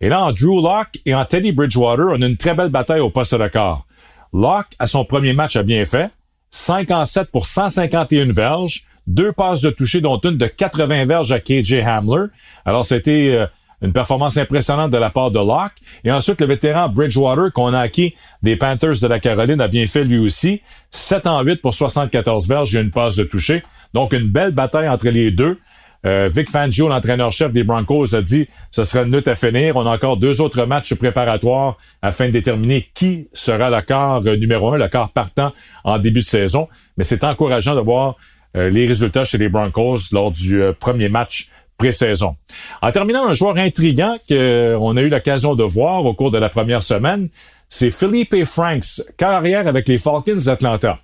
Et 0.00 0.08
là, 0.08 0.24
en 0.24 0.32
Drew 0.32 0.60
Locke 0.60 0.98
et 1.06 1.14
en 1.14 1.24
Teddy 1.24 1.52
Bridgewater, 1.52 2.06
on 2.10 2.20
a 2.20 2.26
une 2.26 2.36
très 2.36 2.54
belle 2.54 2.70
bataille 2.70 3.00
au 3.00 3.10
poste 3.10 3.34
de 3.34 3.48
quart. 3.48 3.86
Locke, 4.32 4.66
à 4.78 4.86
son 4.86 5.04
premier 5.04 5.32
match, 5.32 5.56
a 5.56 5.62
bien 5.62 5.84
fait. 5.84 6.10
5 6.50 6.90
en 6.90 7.04
7 7.04 7.30
pour 7.30 7.46
151 7.46 8.32
verges. 8.32 8.84
Deux 9.06 9.32
passes 9.32 9.60
de 9.60 9.70
toucher, 9.70 10.00
dont 10.00 10.18
une 10.18 10.36
de 10.36 10.46
80 10.46 11.04
verges 11.04 11.32
à 11.32 11.38
KJ 11.38 11.74
Hamler. 11.84 12.26
Alors, 12.64 12.84
c'était 12.84 13.30
euh, 13.34 13.46
une 13.82 13.92
performance 13.92 14.36
impressionnante 14.36 14.90
de 14.90 14.96
la 14.96 15.10
part 15.10 15.30
de 15.30 15.38
Locke. 15.38 15.74
Et 16.04 16.10
ensuite, 16.10 16.40
le 16.40 16.46
vétéran 16.46 16.88
Bridgewater, 16.88 17.52
qu'on 17.52 17.72
a 17.72 17.80
acquis 17.80 18.14
des 18.42 18.56
Panthers 18.56 19.00
de 19.00 19.06
la 19.06 19.20
Caroline, 19.20 19.60
a 19.60 19.68
bien 19.68 19.86
fait 19.86 20.04
lui 20.04 20.18
aussi. 20.18 20.62
7 20.90 21.26
en 21.26 21.42
8 21.42 21.62
pour 21.62 21.74
74 21.74 22.48
verges 22.48 22.74
et 22.74 22.80
une 22.80 22.90
passe 22.90 23.16
de 23.16 23.24
toucher. 23.24 23.62
Donc, 23.94 24.12
une 24.12 24.26
belle 24.26 24.52
bataille 24.52 24.88
entre 24.88 25.08
les 25.08 25.30
deux. 25.30 25.58
Euh, 26.06 26.28
Vic 26.32 26.48
Fangio, 26.48 26.88
l'entraîneur-chef 26.88 27.52
des 27.52 27.64
Broncos, 27.64 28.14
a 28.14 28.22
dit 28.22 28.46
ce 28.70 28.84
sera 28.84 29.02
une 29.04 29.14
lutte 29.14 29.28
à 29.28 29.34
finir. 29.34 29.76
On 29.76 29.86
a 29.86 29.90
encore 29.90 30.16
deux 30.16 30.40
autres 30.40 30.64
matchs 30.64 30.94
préparatoires 30.94 31.76
afin 32.00 32.26
de 32.26 32.30
déterminer 32.30 32.88
qui 32.94 33.28
sera 33.32 33.70
le 33.70 33.82
quart 33.82 34.22
euh, 34.26 34.36
numéro 34.36 34.72
un, 34.72 34.78
le 34.78 34.88
quart 34.88 35.10
partant 35.10 35.52
en 35.82 35.98
début 35.98 36.20
de 36.20 36.24
saison. 36.24 36.68
Mais 36.96 37.04
c'est 37.04 37.24
encourageant 37.24 37.74
de 37.74 37.80
voir 37.80 38.16
euh, 38.56 38.70
les 38.70 38.86
résultats 38.86 39.24
chez 39.24 39.38
les 39.38 39.48
Broncos 39.48 39.98
lors 40.12 40.30
du 40.30 40.60
premier 40.78 41.08
match 41.08 41.48
pré-saison. 41.76 42.36
En 42.80 42.92
terminant, 42.92 43.26
un 43.26 43.34
joueur 43.34 43.56
intriguant 43.58 44.16
qu'on 44.28 44.96
a 44.96 45.00
eu 45.00 45.08
l'occasion 45.08 45.54
de 45.54 45.64
voir 45.64 46.04
au 46.04 46.14
cours 46.14 46.30
de 46.30 46.38
la 46.38 46.48
première 46.48 46.82
semaine, 46.82 47.28
c'est 47.68 47.90
Philippe 47.90 48.44
Franks, 48.44 49.02
carrière 49.18 49.66
avec 49.66 49.88
les 49.88 49.98
Falcons 49.98 50.40
d'Atlanta. 50.46 51.00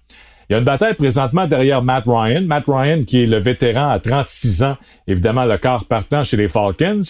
Il 0.49 0.53
y 0.53 0.57
a 0.57 0.59
une 0.59 0.65
bataille 0.65 0.95
présentement 0.95 1.47
derrière 1.47 1.83
Matt 1.83 2.05
Ryan. 2.07 2.43
Matt 2.43 2.65
Ryan, 2.67 3.05
qui 3.05 3.23
est 3.23 3.27
le 3.27 3.39
vétéran 3.39 3.91
à 3.91 3.99
36 3.99 4.63
ans, 4.65 4.77
évidemment 5.07 5.45
le 5.45 5.57
quart 5.59 5.85
partant 5.85 6.25
chez 6.25 6.37
les 6.37 6.49
Falcons. 6.49 7.03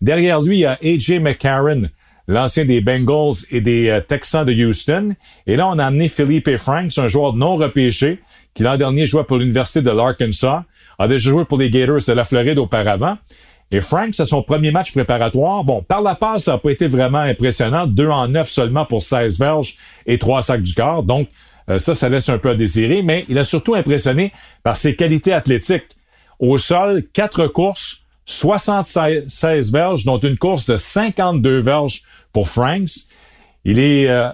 Derrière 0.00 0.40
lui, 0.40 0.56
il 0.56 0.60
y 0.60 0.66
a 0.66 0.78
AJ 0.82 1.20
McCarron, 1.20 1.82
l'ancien 2.28 2.64
des 2.64 2.80
Bengals 2.80 3.46
et 3.50 3.60
des 3.60 3.88
euh, 3.88 4.00
Texans 4.00 4.44
de 4.44 4.52
Houston. 4.52 5.14
Et 5.46 5.56
là, 5.56 5.68
on 5.68 5.78
a 5.78 5.86
amené 5.86 6.08
Philippe 6.08 6.56
Franks, 6.56 6.98
un 6.98 7.08
joueur 7.08 7.34
non 7.34 7.56
repêché, 7.56 8.20
qui 8.54 8.62
l'an 8.62 8.76
dernier 8.76 9.06
jouait 9.06 9.24
pour 9.24 9.38
l'Université 9.38 9.82
de 9.82 9.90
l'Arkansas, 9.90 10.64
a 10.98 11.08
déjà 11.08 11.30
joué 11.30 11.44
pour 11.44 11.58
les 11.58 11.70
Gators 11.70 12.00
de 12.06 12.12
la 12.12 12.24
Floride 12.24 12.58
auparavant. 12.58 13.18
Et 13.70 13.80
Franks, 13.80 14.14
c'est 14.14 14.24
son 14.24 14.42
premier 14.42 14.70
match 14.70 14.92
préparatoire. 14.92 15.64
Bon, 15.64 15.82
par 15.82 16.00
la 16.00 16.14
passe, 16.14 16.44
ça 16.44 16.52
n'a 16.52 16.58
pas 16.58 16.70
été 16.70 16.86
vraiment 16.86 17.18
impressionnant. 17.18 17.86
Deux 17.86 18.08
en 18.08 18.28
neuf 18.28 18.48
seulement 18.48 18.84
pour 18.84 19.02
16 19.02 19.38
verges 19.38 19.76
et 20.06 20.18
trois 20.18 20.40
sacs 20.40 20.62
du 20.62 20.72
corps. 20.72 21.02
Donc, 21.02 21.28
euh, 21.68 21.78
ça, 21.78 21.94
ça 21.94 22.08
laisse 22.08 22.28
un 22.28 22.38
peu 22.38 22.50
à 22.50 22.54
désirer, 22.54 23.02
mais 23.02 23.24
il 23.28 23.38
a 23.38 23.44
surtout 23.44 23.74
impressionné 23.74 24.32
par 24.62 24.76
ses 24.76 24.94
qualités 24.94 25.32
athlétiques. 25.32 25.96
Au 26.38 26.58
sol, 26.58 27.04
quatre 27.12 27.46
courses, 27.46 27.98
76 28.26 29.72
verges, 29.72 30.04
dont 30.04 30.18
une 30.18 30.36
course 30.36 30.66
de 30.66 30.76
52 30.76 31.58
verges 31.58 32.02
pour 32.32 32.48
Franks. 32.48 33.06
Il 33.64 33.78
est 33.78 34.08
euh, 34.08 34.28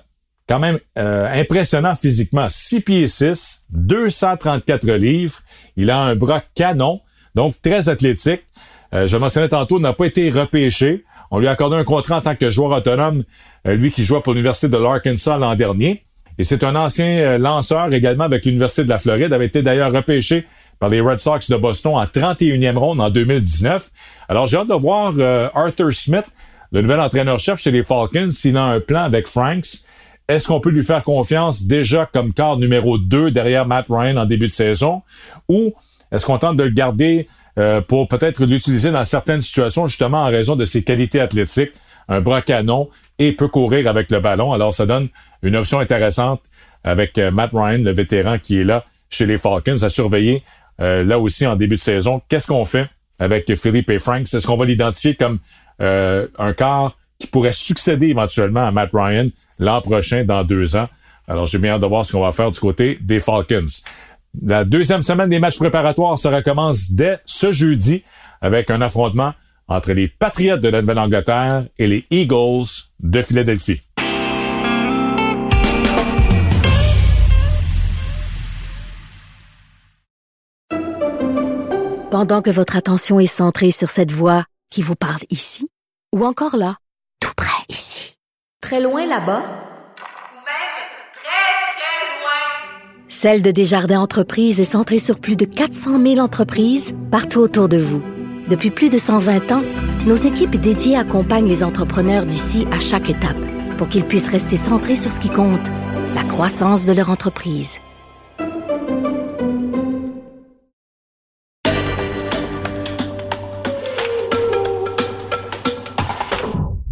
quand 0.49 0.59
même 0.59 0.79
euh, 0.99 1.29
impressionnant 1.33 1.95
physiquement. 1.95 2.49
6 2.49 2.81
pieds 2.81 3.07
6, 3.07 3.63
234 3.71 4.91
livres. 4.93 5.39
Il 5.77 5.91
a 5.91 6.01
un 6.01 6.17
bras 6.17 6.43
canon, 6.55 7.01
donc 7.35 7.55
très 7.63 7.89
athlétique. 7.89 8.43
Je 8.95 9.17
mentionnais 9.17 9.49
tantôt, 9.49 9.81
n'a 9.81 9.95
pas 9.95 10.05
été 10.05 10.29
repêché. 10.29 11.07
On 11.31 11.39
lui 11.39 11.49
a 11.49 11.53
accordé 11.53 11.77
un 11.77 11.85
contrat 11.85 12.19
en 12.19 12.21
tant 12.21 12.37
que 12.37 12.51
joueur 12.51 12.77
autonome, 12.77 13.25
lui 13.65 13.91
qui 13.91 14.05
jouait 14.05 14.21
pour 14.21 14.35
l'Université 14.35 14.69
de 14.69 14.77
l'Arkansas 14.77 15.39
l'an 15.39 15.55
dernier. 15.55 16.05
Et 16.39 16.45
c'est 16.45 16.65
un 16.65 16.75
ancien 16.77 17.39
lanceur 17.39 17.93
également 17.93 18.25
avec 18.25 18.45
l'Université 18.45 18.85
de 18.85 18.89
la 18.89 18.99
Floride, 18.99 19.33
avait 19.33 19.47
été 19.47 19.63
d'ailleurs 19.63 19.93
repêché 19.93 20.47
par 20.83 20.89
les 20.89 21.01
Red 21.01 21.19
Sox 21.19 21.49
de 21.49 21.57
Boston 21.57 21.95
en 21.95 22.05
31e 22.05 22.77
ronde 22.77 23.01
en 23.01 23.09
2019. 23.09 23.91
Alors 24.29 24.47
j'ai 24.47 24.57
hâte 24.57 24.69
de 24.69 24.75
voir 24.75 25.13
euh, 25.17 25.49
Arthur 25.55 25.93
Smith, 25.93 26.25
le 26.73 26.83
nouvel 26.83 26.99
entraîneur-chef 26.99 27.61
chez 27.61 27.71
les 27.71 27.85
Falcons, 27.85 28.33
s'il 28.33 28.57
a 28.57 28.65
un 28.65 28.81
plan 28.81 29.03
avec 29.03 29.29
Franks. 29.29 29.83
Est-ce 30.27 30.49
qu'on 30.49 30.59
peut 30.59 30.71
lui 30.71 30.83
faire 30.83 31.05
confiance 31.05 31.67
déjà 31.67 32.09
comme 32.13 32.33
quart 32.33 32.57
numéro 32.57 32.99
2 32.99 33.31
derrière 33.31 33.65
Matt 33.65 33.87
Ryan 33.89 34.17
en 34.17 34.25
début 34.25 34.47
de 34.47 34.53
saison? 34.53 35.03
Ou 35.49 35.73
est-ce 36.11 36.27
qu'on 36.27 36.39
tente 36.39 36.57
de 36.57 36.65
le 36.65 36.71
garder 36.71 37.29
euh, 37.59 37.81
pour 37.81 38.09
peut-être 38.09 38.45
l'utiliser 38.45 38.91
dans 38.91 39.05
certaines 39.05 39.43
situations 39.43 39.87
justement 39.87 40.23
en 40.23 40.31
raison 40.31 40.57
de 40.57 40.65
ses 40.65 40.83
qualités 40.83 41.21
athlétiques, 41.21 41.73
un 42.09 42.21
bras 42.21 42.43
canon 42.43 42.89
et 43.19 43.33
peut 43.33 43.49
courir 43.49 43.89
avec 43.89 44.11
le 44.11 44.21
ballon. 44.21 44.53
Alors 44.53 44.75
ça 44.75 44.87
donne 44.87 45.09
une 45.43 45.57
option 45.57 45.81
intéressante 45.81 46.41
avec 46.85 47.19
euh, 47.19 47.31
Matt 47.31 47.51
Ryan, 47.53 47.83
le 47.83 47.91
vétéran 47.93 48.39
qui 48.39 48.61
est 48.61 48.65
là 48.65 48.85
chez 49.09 49.27
les 49.27 49.39
Falcons 49.39 49.83
à 49.83 49.89
surveiller 49.89 50.43
euh, 50.81 51.05
là 51.05 51.19
aussi 51.19 51.47
en 51.47 51.57
début 51.57 51.77
de 51.77 51.81
saison. 51.81 52.23
Qu'est-ce 52.29 52.47
qu'on 52.47 52.65
fait 52.65 52.89
avec 53.19 53.55
Philippe 53.55 53.91
et 53.91 53.99
Frank? 53.99 54.23
Est-ce 54.23 54.47
qu'on 54.47 54.57
va 54.57 54.65
l'identifier 54.65 55.15
comme 55.15 55.39
euh, 55.81 56.27
un 56.39 56.53
quart 56.53 56.97
qui 57.19 57.27
pourrait 57.27 57.53
succéder 57.53 58.09
éventuellement 58.09 58.65
à 58.65 58.71
Matt 58.71 58.91
Ryan 58.93 59.29
l'an 59.59 59.81
prochain, 59.81 60.25
dans 60.25 60.43
deux 60.45 60.77
ans? 60.77 60.89
Alors, 61.29 61.47
j'ai 61.47 61.59
bien 61.59 61.75
hâte 61.75 61.83
de 61.83 61.87
voir 61.87 62.05
ce 62.05 62.13
qu'on 62.13 62.23
va 62.23 62.33
faire 62.33 62.51
du 62.51 62.59
côté 62.59 62.99
des 63.01 63.21
Falcons. 63.21 63.67
La 64.45 64.65
deuxième 64.65 65.03
semaine 65.03 65.29
des 65.29 65.39
matchs 65.39 65.59
préparatoires, 65.59 66.19
ça 66.19 66.31
recommence 66.31 66.91
dès 66.91 67.19
ce 67.25 67.53
jeudi 67.53 68.03
avec 68.41 68.71
un 68.71 68.81
affrontement 68.81 69.35
entre 69.69 69.93
les 69.93 70.09
Patriots 70.09 70.57
de 70.57 70.69
la 70.69 70.81
Nouvelle-Angleterre 70.81 71.65
et 71.79 71.87
les 71.87 72.07
Eagles 72.11 72.67
de 73.01 73.23
Philadelphie. 73.23 73.81
Pendant 82.13 82.43
que 82.43 82.51
votre 82.51 82.77
attention 82.77 83.21
est 83.21 83.27
centrée 83.27 83.71
sur 83.71 83.89
cette 83.89 84.13
voix 84.13 84.45
qui 84.69 84.83
vous 84.83 84.97
parle 84.97 85.23
ici, 85.31 85.69
ou 86.15 86.27
encore 86.27 86.59
là, 86.59 86.77
tout 87.21 87.33
près 87.35 87.65
ici, 87.71 88.17
très 88.61 88.83
loin 88.83 89.07
là-bas, 89.07 89.41
Ou 89.41 90.37
même 90.37 90.77
très, 91.15 91.73
très 91.73 92.21
loin. 92.21 93.09
Celle 93.09 93.41
de 93.41 93.51
Desjardins 93.51 94.01
Entreprises 94.01 94.61
est 94.61 94.65
centrée 94.65 94.99
sur 94.99 95.21
plus 95.21 95.37
de 95.37 95.47
400 95.47 95.99
000 96.03 96.19
entreprises 96.19 96.95
partout 97.11 97.41
autour 97.41 97.71
de 97.71 97.79
vous. 97.79 98.03
Depuis 98.49 98.71
plus 98.71 98.91
de 98.91 98.99
120 98.99 99.53
ans, 99.53 99.63
nos 100.07 100.17
équipes 100.17 100.57
dédiées 100.57 100.97
accompagnent 100.97 101.49
les 101.49 101.63
entrepreneurs 101.63 102.27
d'ici 102.27 102.67
à 102.73 102.81
chaque 102.81 103.09
étape 103.09 103.37
pour 103.79 103.89
qu'ils 103.89 104.05
puissent 104.05 104.31
rester 104.31 104.57
centrés 104.57 104.97
sur 104.97 105.11
ce 105.11 105.21
qui 105.21 105.31
compte, 105.31 105.71
la 106.15 106.25
croissance 106.25 106.85
de 106.85 106.93
leur 106.93 107.11
entreprise. 107.11 107.79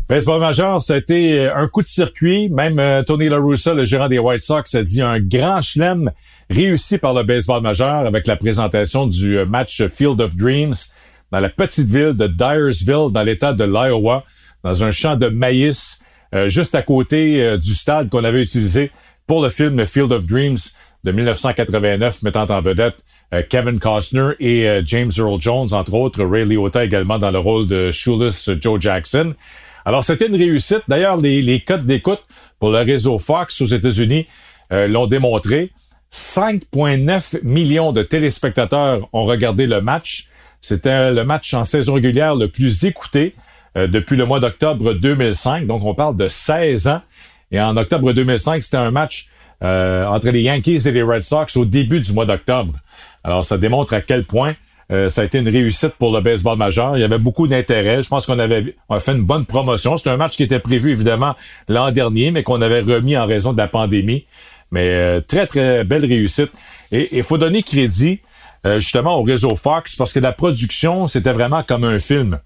Baseball 0.09 0.41
majeur, 0.41 0.83
ça 0.83 0.95
a 0.95 0.97
été 0.97 1.49
un 1.49 1.69
coup 1.69 1.83
de 1.83 1.87
circuit. 1.87 2.49
Même 2.49 2.81
euh, 2.81 3.05
Tony 3.05 3.29
La 3.29 3.39
Russa, 3.39 3.75
le 3.75 3.85
gérant 3.85 4.09
des 4.09 4.19
White 4.19 4.43
Sox, 4.43 4.75
a 4.75 4.83
dit 4.83 5.03
un 5.03 5.21
grand 5.21 5.61
chelem 5.61 6.11
réussi 6.51 6.99
par 6.99 7.15
le 7.15 7.23
baseball 7.23 7.63
majeur 7.63 8.07
avec 8.07 8.27
la 8.27 8.35
présentation 8.35 9.07
du 9.07 9.39
euh, 9.39 9.47
match 9.47 9.87
Field 9.87 10.21
of 10.21 10.35
Dreams 10.35 10.75
dans 11.31 11.41
la 11.41 11.49
petite 11.49 11.89
ville 11.89 12.15
de 12.15 12.27
Dyersville, 12.27 13.13
dans 13.13 13.23
l'État 13.23 13.53
de 13.53 13.65
l'Iowa, 13.65 14.25
dans 14.63 14.85
un 14.85 14.91
champ 14.91 15.17
de 15.17 15.29
maïs, 15.29 15.99
euh, 16.35 16.49
juste 16.49 16.75
à 16.75 16.83
côté 16.83 17.57
du 17.59 17.75
stade 17.75 18.09
qu'on 18.09 18.25
avait 18.25 18.43
utilisé 18.43 18.91
pour 19.27 19.43
le 19.43 19.49
film 19.49 19.85
Field 19.85 20.13
of 20.13 20.27
Dreams 20.27 20.59
de 21.05 21.13
1989, 21.13 22.23
mettant 22.23 22.47
en 22.51 22.61
vedette 22.61 22.97
Kevin 23.49 23.79
Costner 23.79 24.33
et 24.41 24.81
James 24.85 25.11
Earl 25.17 25.41
Jones, 25.41 25.73
entre 25.73 25.95
autres, 25.95 26.25
Ray 26.25 26.45
Liotta 26.45 26.85
également 26.85 27.17
dans 27.17 27.31
le 27.31 27.39
rôle 27.39 27.69
de 27.69 27.93
Shoeless 27.93 28.51
Joe 28.61 28.81
Jackson. 28.81 29.35
Alors, 29.85 30.05
c'était 30.05 30.27
une 30.27 30.37
réussite. 30.37 30.83
D'ailleurs, 30.89 31.17
les, 31.17 31.43
les 31.43 31.61
codes 31.61 31.87
d'écoute 31.87 32.23
pour 32.59 32.71
le 32.71 32.79
réseau 32.79 33.19
Fox 33.19 33.61
aux 33.61 33.67
États-Unis 33.67 34.27
euh, 34.73 34.87
l'ont 34.87 35.07
démontré. 35.07 35.71
5,9 36.13 37.41
millions 37.43 37.93
de 37.93 38.03
téléspectateurs 38.03 39.09
ont 39.13 39.25
regardé 39.25 39.67
le 39.67 39.81
match. 39.81 40.29
C'était 40.61 41.13
le 41.13 41.25
match 41.25 41.55
en 41.55 41.65
saison 41.65 41.95
régulière 41.95 42.35
le 42.35 42.49
plus 42.49 42.85
écouté 42.85 43.35
euh, 43.77 43.87
depuis 43.87 44.17
le 44.17 44.27
mois 44.27 44.41
d'octobre 44.41 44.93
2005. 44.95 45.67
Donc, 45.67 45.85
on 45.85 45.95
parle 45.95 46.17
de 46.17 46.29
16 46.29 46.89
ans. 46.89 47.03
Et 47.53 47.61
en 47.61 47.77
octobre 47.77 48.13
2005, 48.13 48.63
c'était 48.63 48.77
un 48.77 48.91
match 48.91 49.29
euh, 49.63 50.07
entre 50.07 50.29
les 50.31 50.43
Yankees 50.43 50.83
et 50.87 50.93
les 50.93 51.03
Red 51.03 51.23
Sox 51.23 51.57
au 51.57 51.65
début 51.65 52.01
du 52.01 52.13
mois 52.13 52.27
d'octobre. 52.27 52.75
Alors, 53.25 53.45
ça 53.45 53.59
démontre 53.59 53.95
à 53.95 54.01
quel 54.01 54.25
point 54.25 54.55
euh, 54.91 55.09
ça 55.09 55.23
a 55.23 55.25
été 55.25 55.39
une 55.39 55.49
réussite 55.49 55.93
pour 55.99 56.13
le 56.13 56.21
baseball 56.21 56.59
majeur. 56.59 56.97
Il 56.97 57.01
y 57.01 57.05
avait 57.05 57.19
beaucoup 57.19 57.47
d'intérêt. 57.47 58.03
Je 58.03 58.09
pense 58.09 58.27
qu'on 58.27 58.39
avait 58.39 58.75
on 58.89 58.97
a 58.97 59.01
fait 59.01 59.13
une 59.13 59.25
bonne 59.25 59.45
promotion. 59.45 59.97
C'était 59.97 60.11
un 60.11 60.17
match 60.17 60.37
qui 60.37 60.43
était 60.43 60.59
prévu 60.59 60.91
évidemment 60.91 61.35
l'an 61.69 61.93
dernier, 61.93 62.31
mais 62.31 62.43
qu'on 62.43 62.61
avait 62.61 62.81
remis 62.81 63.17
en 63.17 63.27
raison 63.27 63.53
de 63.53 63.59
la 63.59 63.69
pandémie. 63.69 64.25
Mais 64.73 64.89
euh, 64.89 65.21
très, 65.21 65.47
très 65.47 65.85
belle 65.85 66.05
réussite. 66.05 66.51
Et 66.91 67.09
il 67.17 67.23
faut 67.23 67.39
donner 67.39 67.63
crédit 67.63 68.21
euh, 68.67 68.81
justement 68.81 69.19
au 69.19 69.23
réseau 69.23 69.55
Fox 69.55 69.97
parce 69.97 70.13
que 70.13 70.21
la 70.21 70.33
production, 70.33 71.09
c'était 71.09 71.33
vraiment 71.33 71.63
comme 71.63 71.85
un 71.85 71.99
film. 71.99 72.39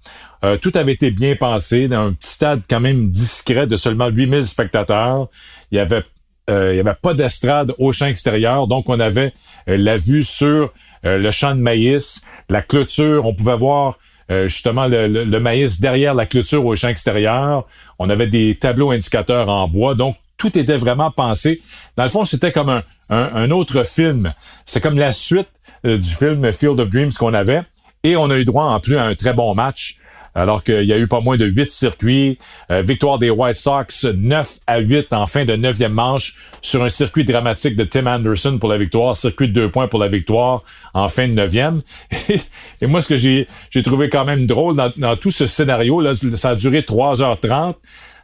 tout 0.61 0.71
avait 0.75 0.93
été 0.93 1.09
bien 1.09 1.35
pensé 1.35 1.87
dans 1.87 2.07
un 2.07 2.13
petit 2.13 2.29
stade 2.29 2.61
quand 2.69 2.79
même 2.79 3.09
discret 3.09 3.65
de 3.65 3.75
seulement 3.75 4.09
8000 4.09 4.45
spectateurs. 4.45 5.27
Il 5.71 5.77
y 5.77 5.79
avait 5.79 6.03
il 6.47 6.75
y 6.75 6.79
avait 6.79 6.93
pas 6.93 7.15
d'estrade 7.15 7.73
au 7.79 7.91
champ 7.91 8.05
extérieur, 8.05 8.67
donc 8.67 8.87
on 8.87 8.99
avait 8.99 9.33
la 9.65 9.97
vue 9.97 10.21
sur 10.21 10.71
le 11.03 11.31
champ 11.31 11.55
de 11.55 11.59
maïs, 11.59 12.21
la 12.49 12.61
clôture, 12.61 13.25
on 13.25 13.33
pouvait 13.33 13.55
voir 13.55 13.97
euh, 14.31 14.47
justement 14.47 14.87
le, 14.87 15.39
maïs 15.39 15.79
derrière 15.79 16.15
la 16.15 16.25
clôture 16.25 16.65
au 16.65 16.75
champ 16.75 16.87
extérieur. 16.87 17.67
On 17.99 18.09
avait 18.09 18.25
des 18.25 18.55
tableaux 18.55 18.89
indicateurs 18.89 19.49
en 19.49 19.67
bois, 19.67 19.93
donc 19.93 20.17
tout 20.37 20.57
était 20.57 20.77
vraiment 20.77 21.11
pensé. 21.11 21.61
Dans 21.95 22.03
le 22.03 22.09
fond, 22.09 22.25
c'était 22.25 22.51
comme 22.51 22.81
un, 23.09 23.51
autre 23.51 23.83
film. 23.83 24.33
C'est 24.65 24.81
comme 24.81 24.97
la 24.97 25.11
suite 25.11 25.47
euh, 25.47 25.64
du 25.83 25.99
film 26.01 26.51
Field 26.51 26.79
of 26.79 26.89
Dreams 26.89 27.11
qu'on 27.13 27.33
avait. 27.33 27.61
Et 28.03 28.15
on 28.15 28.29
a 28.29 28.37
eu 28.37 28.45
droit 28.45 28.65
en 28.65 28.79
plus 28.79 28.97
à 28.97 29.05
un 29.05 29.15
très 29.15 29.33
bon 29.33 29.53
match 29.55 29.97
alors 30.35 30.63
qu'il 30.63 30.83
y 30.83 30.91
a 30.91 30.97
eu 30.97 31.07
pas 31.07 31.21
moins 31.21 31.37
de 31.37 31.45
huit 31.45 31.71
circuits. 31.71 32.37
Euh, 32.69 32.81
victoire 32.81 33.17
des 33.17 33.29
White 33.29 33.55
Sox 33.55 34.03
9 34.03 34.59
à 34.67 34.79
8 34.79 35.13
en 35.13 35.25
fin 35.25 35.45
de 35.45 35.55
neuvième 35.55 35.93
manche 35.93 36.35
sur 36.61 36.83
un 36.83 36.89
circuit 36.89 37.23
dramatique 37.23 37.77
de 37.77 37.85
Tim 37.85 38.05
Anderson 38.05 38.57
pour 38.59 38.69
la 38.69 38.77
victoire, 38.77 39.15
circuit 39.15 39.47
de 39.47 39.53
deux 39.53 39.71
points 39.71 39.87
pour 39.87 39.99
la 39.99 40.09
victoire 40.09 40.61
en 40.93 41.07
fin 41.07 41.27
de 41.27 41.33
neuvième. 41.33 41.81
Et 42.81 42.87
moi, 42.87 42.99
ce 43.01 43.07
que 43.07 43.15
j'ai, 43.15 43.47
j'ai 43.69 43.81
trouvé 43.81 44.09
quand 44.09 44.25
même 44.25 44.45
drôle 44.45 44.75
dans, 44.75 45.15
tout 45.15 45.31
ce 45.31 45.47
scénario, 45.47 46.01
là, 46.01 46.13
ça 46.35 46.49
a 46.49 46.55
duré 46.55 46.81
3h30. 46.81 47.75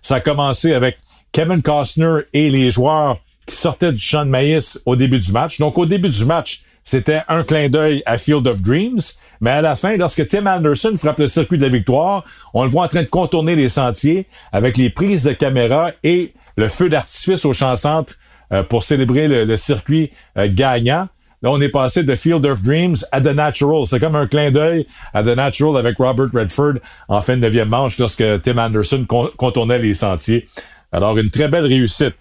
Ça 0.02 0.16
a 0.16 0.20
commencé 0.20 0.74
avec 0.74 0.98
Kevin 1.32 1.62
Costner 1.62 2.24
et 2.34 2.50
les 2.50 2.72
joueurs 2.72 3.20
qui 3.46 3.56
sortaient 3.56 3.94
du 3.94 4.02
champ 4.02 4.26
de 4.26 4.30
maïs 4.30 4.82
au 4.86 4.98
début 4.98 5.20
du 5.20 5.32
match. 5.32 5.60
Donc, 5.60 5.78
au 5.78 5.86
début 5.86 6.10
du 6.10 6.26
match, 6.26 6.64
c'était 6.84 7.22
un 7.28 7.44
clin 7.44 7.70
d'œil 7.70 8.02
à 8.06 8.18
Field 8.18 8.48
of 8.48 8.62
Dreams. 8.62 9.02
Mais 9.40 9.52
à 9.52 9.62
la 9.62 9.76
fin, 9.76 9.98
lorsque 9.98 10.28
Tim 10.28 10.46
Anderson 10.46 10.94
frappe 10.98 11.20
le 11.20 11.28
circuit 11.28 11.58
de 11.58 11.64
la 11.64 11.70
victoire, 11.70 12.24
on 12.54 12.64
le 12.64 12.70
voit 12.70 12.86
en 12.86 12.88
train 12.88 13.04
de 13.04 13.08
contourner 13.08 13.56
les 13.56 13.70
sentiers 13.70 14.28
avec 14.52 14.78
les 14.78 14.90
prises 14.90 15.24
de 15.24 15.34
caméra 15.34 15.92
et 16.04 16.34
le 16.58 16.68
feu 16.68 16.90
d'artifice 16.90 17.46
au 17.46 17.54
champ 17.54 17.76
centre 17.76 18.14
euh, 18.52 18.64
pour 18.64 18.84
célébrer 18.84 19.28
le, 19.28 19.56
circuit 19.58 20.12
euh, 20.38 20.48
gagnant. 20.52 21.08
Là, 21.44 21.50
on 21.50 21.60
est 21.60 21.70
passé 21.70 22.04
de 22.04 22.14
Field 22.14 22.46
of 22.46 22.62
Dreams 22.62 22.98
à 23.12 23.20
The 23.20 23.34
Natural. 23.34 23.86
C'est 23.86 24.00
comme 24.00 24.16
un 24.16 24.28
clin 24.28 24.52
d'œil 24.52 24.86
à 25.14 25.24
The 25.24 25.36
Natural 25.36 25.78
avec 25.78 25.98
Robert 25.98 26.30
Redford 26.34 26.74
en 27.08 27.22
fin 27.22 27.36
de 27.36 27.42
neuvième 27.42 27.70
manche 27.70 27.98
lorsque 27.98 28.24
Tim 28.44 28.58
Anderson 28.60 29.06
con- 29.08 29.32
contournait 29.38 29.80
les 29.80 29.96
sentiers. 29.96 30.48
Alors, 30.92 31.18
une 31.18 31.32
très 31.32 31.48
belle 31.48 31.66
réussite. 31.66 32.14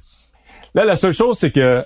Là, 0.74 0.84
la 0.84 0.96
seule 0.96 1.12
chose, 1.12 1.36
c'est 1.36 1.50
que 1.50 1.84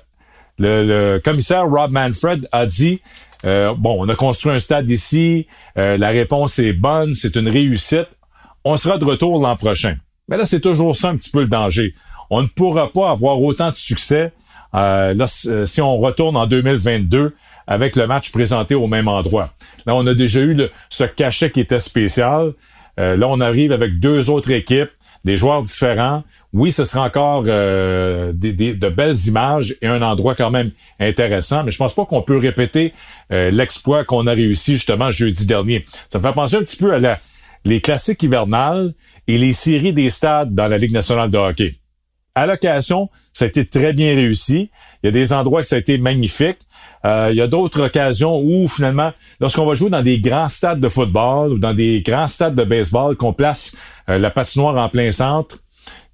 le, 0.59 1.19
commissaire 1.19 1.69
Rob 1.69 1.91
Manfred 1.91 2.49
a 2.53 2.67
dit 2.67 3.01
euh, 3.45 3.75
bon, 3.77 3.97
on 4.03 4.09
a 4.09 4.15
construit 4.15 4.53
un 4.53 4.59
stade 4.59 4.91
ici, 4.91 5.47
euh, 5.77 5.99
la 5.99 6.09
réponse 6.09 6.59
est 6.59 6.73
bonne, 6.73 7.13
c'est 7.13 7.37
une 7.37 7.49
réussite. 7.49 8.09
On 8.65 8.77
sera 8.77 8.97
de 8.97 9.05
retour 9.05 9.41
l'an 9.43 9.57
prochain. 9.57 9.97
Mais 10.29 10.39
là, 10.39 10.47
c'est 10.47 10.61
toujours 10.61 10.97
ça 10.97 11.11
un 11.11 11.17
petit 11.17 11.31
peu 11.31 11.41
le 11.41 11.47
danger. 11.47 11.93
On 12.31 12.41
ne 12.43 12.47
pourra 12.47 12.91
pas 12.91 13.11
avoir 13.11 13.41
autant 13.43 13.71
de 13.71 13.77
succès 13.77 14.33
euh, 14.75 15.15
si 15.67 15.81
on 15.83 15.99
retourne 15.99 16.37
en 16.37 16.47
2022 16.47 17.35
avec 17.67 17.97
le 17.97 18.07
match 18.07 18.33
présenté 18.33 18.75
au 18.75 18.87
même 18.87 19.09
endroit. 19.09 19.51
Là, 19.85 19.95
on 19.95 20.07
a 20.07 20.15
déjà 20.15 20.41
eu 20.41 20.57
ce 20.89 21.05
cachet 21.05 21.51
qui 21.51 21.61
était 21.61 21.81
spécial. 21.81 22.53
Là, 22.97 23.27
on 23.29 23.41
arrive 23.41 23.73
avec 23.73 23.99
deux 23.99 24.31
autres 24.31 24.53
équipes, 24.53 24.91
des 25.25 25.37
joueurs 25.37 25.63
différents. 25.63 26.23
Oui, 26.53 26.71
ce 26.71 26.85
sera 26.85 27.05
encore 27.05 27.45
euh, 27.47 28.33
des, 28.35 28.53
de 28.53 28.89
belles 28.89 29.17
images 29.27 29.75
et 29.81 29.87
un 29.87 30.03
endroit 30.03 30.35
quand 30.35 30.51
même 30.51 30.71
intéressant, 31.01 31.65
mais 31.65 31.71
je 31.71 31.79
pense 31.79 31.95
pas 31.95 32.05
qu'on 32.05 32.23
peut 32.23 32.37
répéter 32.37 32.93
euh, 33.33 33.51
l'exploit 33.51 34.05
qu'on 34.05 34.27
a 34.27 34.33
réussi 34.33 34.75
justement 34.75 35.11
jeudi 35.11 35.47
dernier. 35.47 35.85
Ça 36.09 36.19
me 36.19 36.25
fait 36.25 36.33
penser 36.33 36.57
un 36.57 36.63
petit 36.63 36.77
peu 36.77 36.93
à 36.93 36.99
la, 36.99 37.19
les 37.65 37.81
classiques 37.81 38.23
hivernales 38.23 38.95
et 39.27 39.39
les 39.39 39.53
séries 39.53 39.93
des 39.93 40.11
stades 40.11 40.55
dans 40.55 40.67
la 40.67 40.79
Ligue 40.79 40.93
nationale 40.93 41.31
de 41.31 41.39
hockey. 41.39 41.77
À 42.35 42.47
l'occasion, 42.47 43.09
ça 43.33 43.45
a 43.45 43.49
été 43.49 43.65
très 43.65 43.93
bien 43.93 44.15
réussi. 44.15 44.71
Il 45.03 45.07
y 45.07 45.09
a 45.09 45.13
des 45.13 45.33
endroits 45.33 45.63
que 45.63 45.69
ça 45.69 45.77
a 45.77 45.79
été 45.79 45.99
magnifique. 45.99 46.59
Euh, 47.05 47.29
il 47.31 47.37
y 47.37 47.41
a 47.41 47.47
d'autres 47.47 47.83
occasions 47.83 48.41
où 48.41 48.67
finalement, 48.69 49.13
lorsqu'on 49.41 49.67
va 49.67 49.75
jouer 49.75 49.91
dans 49.91 50.03
des 50.03 50.21
grands 50.21 50.49
stades 50.49 50.81
de 50.81 50.89
football 50.89 51.53
ou 51.53 51.59
dans 51.59 51.75
des 51.75 52.01
grands 52.01 52.29
stades 52.29 52.55
de 52.55 52.65
baseball, 52.65 53.17
qu'on 53.17 53.33
place 53.33 53.77
euh, 54.09 54.19
la 54.19 54.31
patinoire 54.31 54.77
en 54.77 54.89
plein 54.89 55.13
centre, 55.13 55.59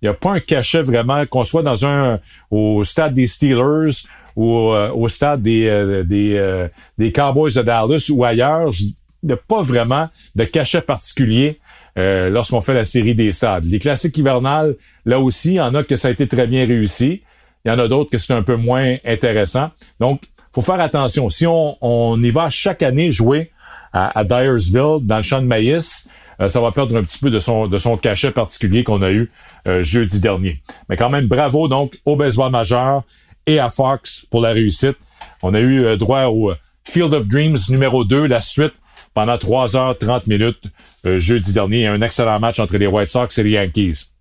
il 0.03 0.07
n'y 0.07 0.09
a 0.09 0.15
pas 0.15 0.33
un 0.33 0.41
cachet 0.41 0.83
vraiment, 0.83 1.25
qu'on 1.27 1.45
soit 1.45 1.63
dans 1.63 1.85
un 1.85 2.19
au 2.51 2.85
stade 2.85 3.15
des 3.15 3.27
Steelers 3.27 4.05
ou 4.35 4.73
euh, 4.73 4.91
au 4.93 5.09
stade 5.09 5.43
des, 5.43 5.69
euh, 5.69 6.05
des, 6.05 6.37
euh, 6.37 6.69
des 6.99 7.13
Cowboys 7.13 7.53
de 7.55 7.63
Dallas 7.63 8.11
ou 8.11 8.25
ailleurs. 8.25 8.71
Il 8.79 8.95
n'y 9.27 9.33
a 9.33 9.37
pas 9.37 9.61
vraiment 9.61 10.09
de 10.35 10.45
cachet 10.45 10.81
particulier 10.81 11.59
euh, 11.99 12.31
lorsqu'on 12.31 12.63
fait 12.63 12.75
la 12.75 12.85
série 12.85 13.15
des 13.15 13.33
stades. 13.33 13.67
Les 13.67 13.79
classiques 13.79 14.17
hivernales, 14.17 14.77
là 15.05 15.21
aussi, 15.21 15.51
il 15.51 15.55
y 15.57 15.61
en 15.61 15.75
a 15.75 15.83
que 15.83 15.97
ça 15.97 16.09
a 16.09 16.11
été 16.11 16.27
très 16.27 16.47
bien 16.47 16.65
réussi. 16.67 17.21
Il 17.65 17.69
y 17.69 17.71
en 17.71 17.79
a 17.79 17.89
d'autres 17.89 18.11
que 18.11 18.17
c'est 18.17 18.33
un 18.33 18.43
peu 18.43 18.57
moins 18.57 18.97
intéressant. 19.05 19.71
Donc, 19.99 20.23
faut 20.53 20.61
faire 20.61 20.81
attention. 20.81 21.29
Si 21.29 21.47
on, 21.47 21.77
on 21.81 22.23
y 22.23 22.31
va 22.31 22.49
chaque 22.49 22.83
année 22.83 23.11
jouer 23.11 23.51
à, 23.93 24.19
à 24.19 24.25
Dyersville, 24.25 24.99
dans 25.03 25.17
le 25.17 25.23
champ 25.23 25.41
de 25.41 25.47
maïs, 25.47 26.07
euh, 26.41 26.49
ça 26.49 26.61
va 26.61 26.73
perdre 26.73 26.97
un 26.97 27.03
petit 27.03 27.19
peu 27.19 27.31
de 27.31 27.39
son, 27.39 27.67
de 27.67 27.79
son 27.79 27.97
cachet 27.97 28.31
particulier 28.31 28.85
qu'on 28.85 29.03
a 29.03 29.11
eu 29.11 29.31
euh, 29.69 29.83
jeudi 29.83 30.21
dernier. 30.21 30.63
Mais 30.89 30.97
quand 30.97 31.11
même, 31.11 31.27
bravo 31.27 31.69
donc 31.69 31.99
au 32.05 32.17
baseball 32.17 32.51
majeur 32.51 33.03
et 33.47 33.59
à 33.59 33.69
Fox 33.69 34.25
pour 34.31 34.41
la 34.41 34.51
réussite. 34.51 34.97
On 35.43 35.55
a 35.55 35.61
eu 35.61 35.85
euh, 35.85 35.97
droit 35.97 36.25
au 36.27 36.53
Field 36.85 37.13
of 37.15 37.29
Dreams 37.29 37.59
numéro 37.69 38.05
2, 38.05 38.27
la 38.27 38.41
suite, 38.41 38.73
pendant 39.15 39.37
3h30 39.37 40.23
minutes 40.27 40.63
euh, 41.07 41.19
jeudi 41.19 41.53
dernier. 41.53 41.87
Un 41.87 42.01
excellent 42.03 42.41
match 42.41 42.59
entre 42.59 42.77
les 42.77 42.87
White 42.87 43.09
Sox 43.09 43.29
et 43.39 43.43
les 43.43 43.51
Yankees. 43.51 44.13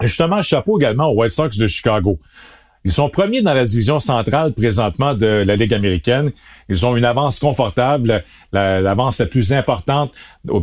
Justement, 0.00 0.40
chapeau 0.42 0.78
également 0.78 1.08
aux 1.08 1.20
White 1.20 1.32
Sox 1.32 1.58
de 1.58 1.66
Chicago. 1.66 2.18
Ils 2.84 2.92
sont 2.92 3.08
premiers 3.08 3.42
dans 3.42 3.54
la 3.54 3.64
division 3.64 4.00
centrale 4.00 4.52
présentement 4.54 5.14
de 5.14 5.26
la 5.26 5.54
Ligue 5.54 5.72
américaine. 5.72 6.32
Ils 6.68 6.84
ont 6.84 6.96
une 6.96 7.04
avance 7.04 7.38
confortable, 7.38 8.24
la- 8.52 8.80
l'avance 8.80 9.20
la, 9.20 9.26
plus 9.26 9.52
importante 9.52 10.12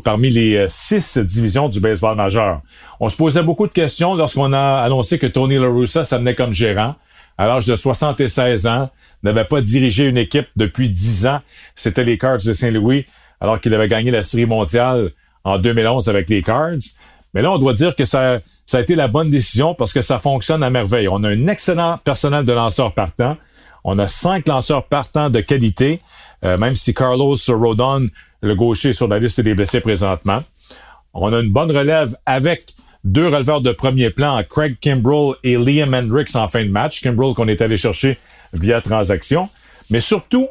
parmi 0.03 0.29
les 0.29 0.55
euh, 0.57 0.65
six 0.67 1.17
divisions 1.17 1.69
du 1.69 1.79
baseball 1.79 2.17
majeur. 2.17 2.61
On 2.99 3.07
se 3.07 3.15
posait 3.15 3.43
beaucoup 3.43 3.67
de 3.67 3.71
questions 3.71 4.15
lorsqu'on 4.15 4.51
a 4.51 4.81
annoncé 4.81 5.17
que 5.17 5.27
Tony 5.27 5.57
La 5.57 5.67
Russa 5.69 6.03
s'amenait 6.03 6.35
comme 6.35 6.51
gérant. 6.51 6.95
À 7.37 7.47
l'âge 7.47 7.67
de 7.67 7.75
76 7.75 8.67
ans, 8.67 8.89
n'avait 9.23 9.45
pas 9.45 9.61
dirigé 9.61 10.05
une 10.05 10.17
équipe 10.17 10.47
depuis 10.57 10.89
10 10.89 11.25
ans. 11.27 11.39
C'était 11.73 12.03
les 12.03 12.17
Cards 12.17 12.43
de 12.45 12.51
Saint-Louis, 12.51 13.05
alors 13.39 13.61
qu'il 13.61 13.73
avait 13.73 13.87
gagné 13.87 14.11
la 14.11 14.23
Série 14.23 14.45
mondiale 14.45 15.11
en 15.45 15.57
2011 15.57 16.09
avec 16.09 16.29
les 16.29 16.41
Cards. 16.41 16.75
Mais 17.33 17.41
là, 17.41 17.51
on 17.51 17.57
doit 17.57 17.73
dire 17.73 17.95
que 17.95 18.05
ça, 18.05 18.37
ça 18.65 18.77
a 18.77 18.81
été 18.81 18.95
la 18.95 19.07
bonne 19.07 19.29
décision 19.29 19.75
parce 19.75 19.93
que 19.93 20.01
ça 20.01 20.19
fonctionne 20.19 20.63
à 20.63 20.69
merveille. 20.69 21.07
On 21.07 21.23
a 21.23 21.29
un 21.29 21.47
excellent 21.47 21.99
personnel 22.03 22.45
de 22.45 22.53
lanceurs 22.53 22.93
partants. 22.93 23.37
On 23.83 23.99
a 23.99 24.07
cinq 24.07 24.47
lanceurs 24.47 24.85
partants 24.85 25.29
de 25.29 25.39
qualité, 25.39 26.01
euh, 26.43 26.57
même 26.57 26.75
si 26.75 26.93
Carlos 26.93 27.37
Rodon, 27.47 28.07
le 28.41 28.55
gaucher, 28.55 28.89
est 28.89 28.93
sur 28.93 29.07
la 29.07 29.19
liste 29.19 29.41
des 29.41 29.53
blessés 29.53 29.79
présentement. 29.79 30.39
On 31.13 31.31
a 31.33 31.39
une 31.39 31.51
bonne 31.51 31.71
relève 31.71 32.15
avec 32.25 32.73
deux 33.03 33.27
releveurs 33.27 33.61
de 33.61 33.71
premier 33.71 34.09
plan, 34.09 34.41
Craig 34.49 34.77
Kimbrell 34.79 35.35
et 35.43 35.55
Liam 35.55 35.93
Hendricks 35.93 36.35
en 36.35 36.47
fin 36.47 36.63
de 36.63 36.69
match. 36.69 37.01
Kimbrell 37.01 37.33
qu'on 37.33 37.47
est 37.47 37.61
allé 37.61 37.77
chercher 37.77 38.17
via 38.53 38.81
transaction. 38.81 39.49
Mais 39.89 39.99
surtout, 39.99 40.47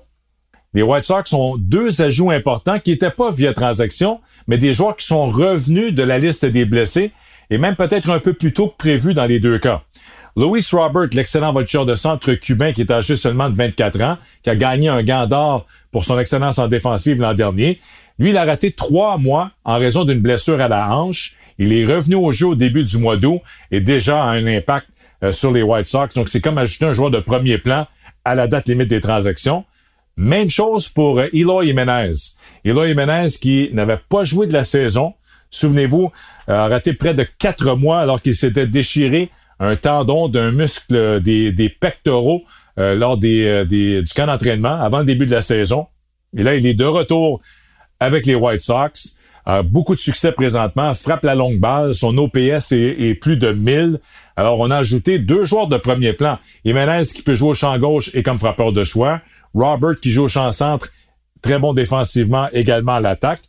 les 0.75 0.83
White 0.83 1.03
Sox 1.03 1.33
ont 1.33 1.57
deux 1.57 2.03
ajouts 2.03 2.31
importants 2.31 2.79
qui 2.79 2.91
n'étaient 2.91 3.11
pas 3.11 3.31
via 3.31 3.53
transaction, 3.53 4.21
mais 4.47 4.59
des 4.59 4.75
joueurs 4.75 4.97
qui 4.97 5.07
sont 5.07 5.27
revenus 5.27 5.95
de 5.95 6.03
la 6.03 6.19
liste 6.19 6.45
des 6.45 6.65
blessés 6.65 7.13
et 7.51 7.59
même 7.59 7.77
peut-être 7.77 8.11
un 8.11 8.19
peu 8.19 8.35
plus 8.35 8.53
tôt 8.53 8.69
que 8.69 8.77
prévu 8.77 9.15
dans 9.15 9.25
les 9.25 9.41
deux 9.41 9.59
cas. 9.59 9.83
Louis 10.37 10.65
Robert, 10.71 11.09
l'excellent 11.13 11.53
voltigeur 11.53 11.87
de 11.87 11.95
centre 11.95 12.33
cubain 12.35 12.73
qui 12.73 12.83
est 12.83 12.91
âgé 12.91 13.17
seulement 13.17 13.51
de 13.51 13.57
24 13.57 14.03
ans, 14.03 14.19
qui 14.43 14.51
a 14.51 14.57
gagné 14.57 14.89
un 14.89 15.03
gant 15.03 15.27
d'or 15.27 15.67
pour 15.91 16.05
son 16.05 16.19
excellence 16.19 16.59
en 16.59 16.69
défensive 16.69 17.21
l'an 17.21 17.35
dernier, 17.35 17.81
lui, 18.19 18.31
il 18.31 18.37
a 18.37 18.45
raté 18.45 18.73
trois 18.73 19.17
mois 19.17 19.53
en 19.65 19.79
raison 19.79 20.05
d'une 20.05 20.21
blessure 20.21 20.61
à 20.61 20.69
la 20.69 20.93
hanche. 20.93 21.35
Il 21.59 21.73
est 21.73 21.85
revenu 21.85 22.17
au 22.17 22.33
jeu 22.33 22.49
au 22.49 22.55
début 22.55 22.83
du 22.83 22.99
mois 22.99 23.17
d'août 23.17 23.41
et 23.71 23.81
déjà 23.81 24.23
a 24.23 24.27
un 24.27 24.47
impact 24.47 24.89
euh, 25.23 25.33
sur 25.33 25.53
les 25.53 25.63
White 25.63 25.87
Sox. 25.87 26.15
Donc, 26.15 26.29
c'est 26.29 26.41
comme 26.41 26.59
ajouter 26.59 26.87
un 26.87 26.93
joueur 26.93 27.11
de 27.11 27.21
premier 27.21 27.59
plan 27.59 27.87
à 28.25 28.35
la 28.35 28.49
date 28.49 28.69
limite 28.69 28.89
des 28.89 29.01
transactions. 29.01 29.65
Même 30.19 30.51
chose 30.51 30.89
pour 30.89 31.21
euh, 31.21 31.29
Eloy 31.33 31.67
Jimenez. 31.69 32.13
Eloy 32.65 32.89
Jimenez 32.89 33.29
qui 33.41 33.71
n'avait 33.73 34.01
pas 34.09 34.25
joué 34.25 34.47
de 34.49 34.53
la 34.53 34.65
saison. 34.65 35.15
Souvenez-vous, 35.51 36.11
euh, 36.49 36.53
a 36.53 36.69
raté 36.69 36.93
près 36.93 37.15
de 37.15 37.25
quatre 37.39 37.75
mois 37.77 38.01
alors 38.01 38.21
qu'il 38.21 38.35
s'était 38.35 38.67
déchiré 38.67 39.31
un 39.61 39.77
tendon 39.77 40.29
d'un 40.29 40.51
muscle 40.51 41.21
des, 41.23 41.53
des 41.53 41.69
pectoraux 41.69 42.43
euh, 42.79 42.95
lors 42.95 43.19
euh, 43.25 43.65
des- 43.65 44.03
du 44.03 44.13
camp 44.13 44.27
d'entraînement 44.27 44.81
avant 44.81 44.99
le 44.99 45.05
début 45.05 45.25
de 45.27 45.31
la 45.33 45.41
saison. 45.41 45.87
Et 46.37 46.43
là, 46.43 46.55
il 46.57 46.67
est 46.67 46.75
de 46.75 46.85
retour 46.85 47.41
avec 48.01 48.27
les 48.27 48.35
White 48.35 48.61
Sox. 48.61 49.15
Beaucoup 49.65 49.95
de 49.95 50.01
succès 50.01 50.31
présentement, 50.33 50.93
frappe 50.93 51.25
la 51.25 51.35
longue 51.35 51.59
balle, 51.59 51.95
son 51.95 52.19
OPS 52.19 52.73
est, 52.73 53.15
plus 53.15 53.39
de 53.39 53.53
1000. 53.53 53.99
Alors, 54.37 54.61
on 54.61 54.71
a 54.71 54.77
ajouté 54.77 55.19
deux 55.19 55.45
joueurs 55.45 55.69
de 55.69 55.79
premier 55.79 56.13
plan. 56.13 56.39
Jimenez 56.67 57.07
qui 57.07 57.23
peut 57.23 57.33
jouer 57.33 57.51
au 57.51 57.55
champ 57.55 57.79
gauche 57.79 58.11
et 58.13 58.23
comme 58.23 58.37
frappeur 58.37 58.73
de 58.73 58.85
choix. 58.85 59.23
Robert 59.55 59.99
qui 60.01 60.11
joue 60.11 60.25
au 60.25 60.29
champ 60.29 60.53
centre, 60.53 60.91
très 61.41 61.59
bon 61.59 61.73
défensivement, 61.73 62.49
également 62.53 62.97
à 62.97 63.01
l'attaque. 63.01 63.41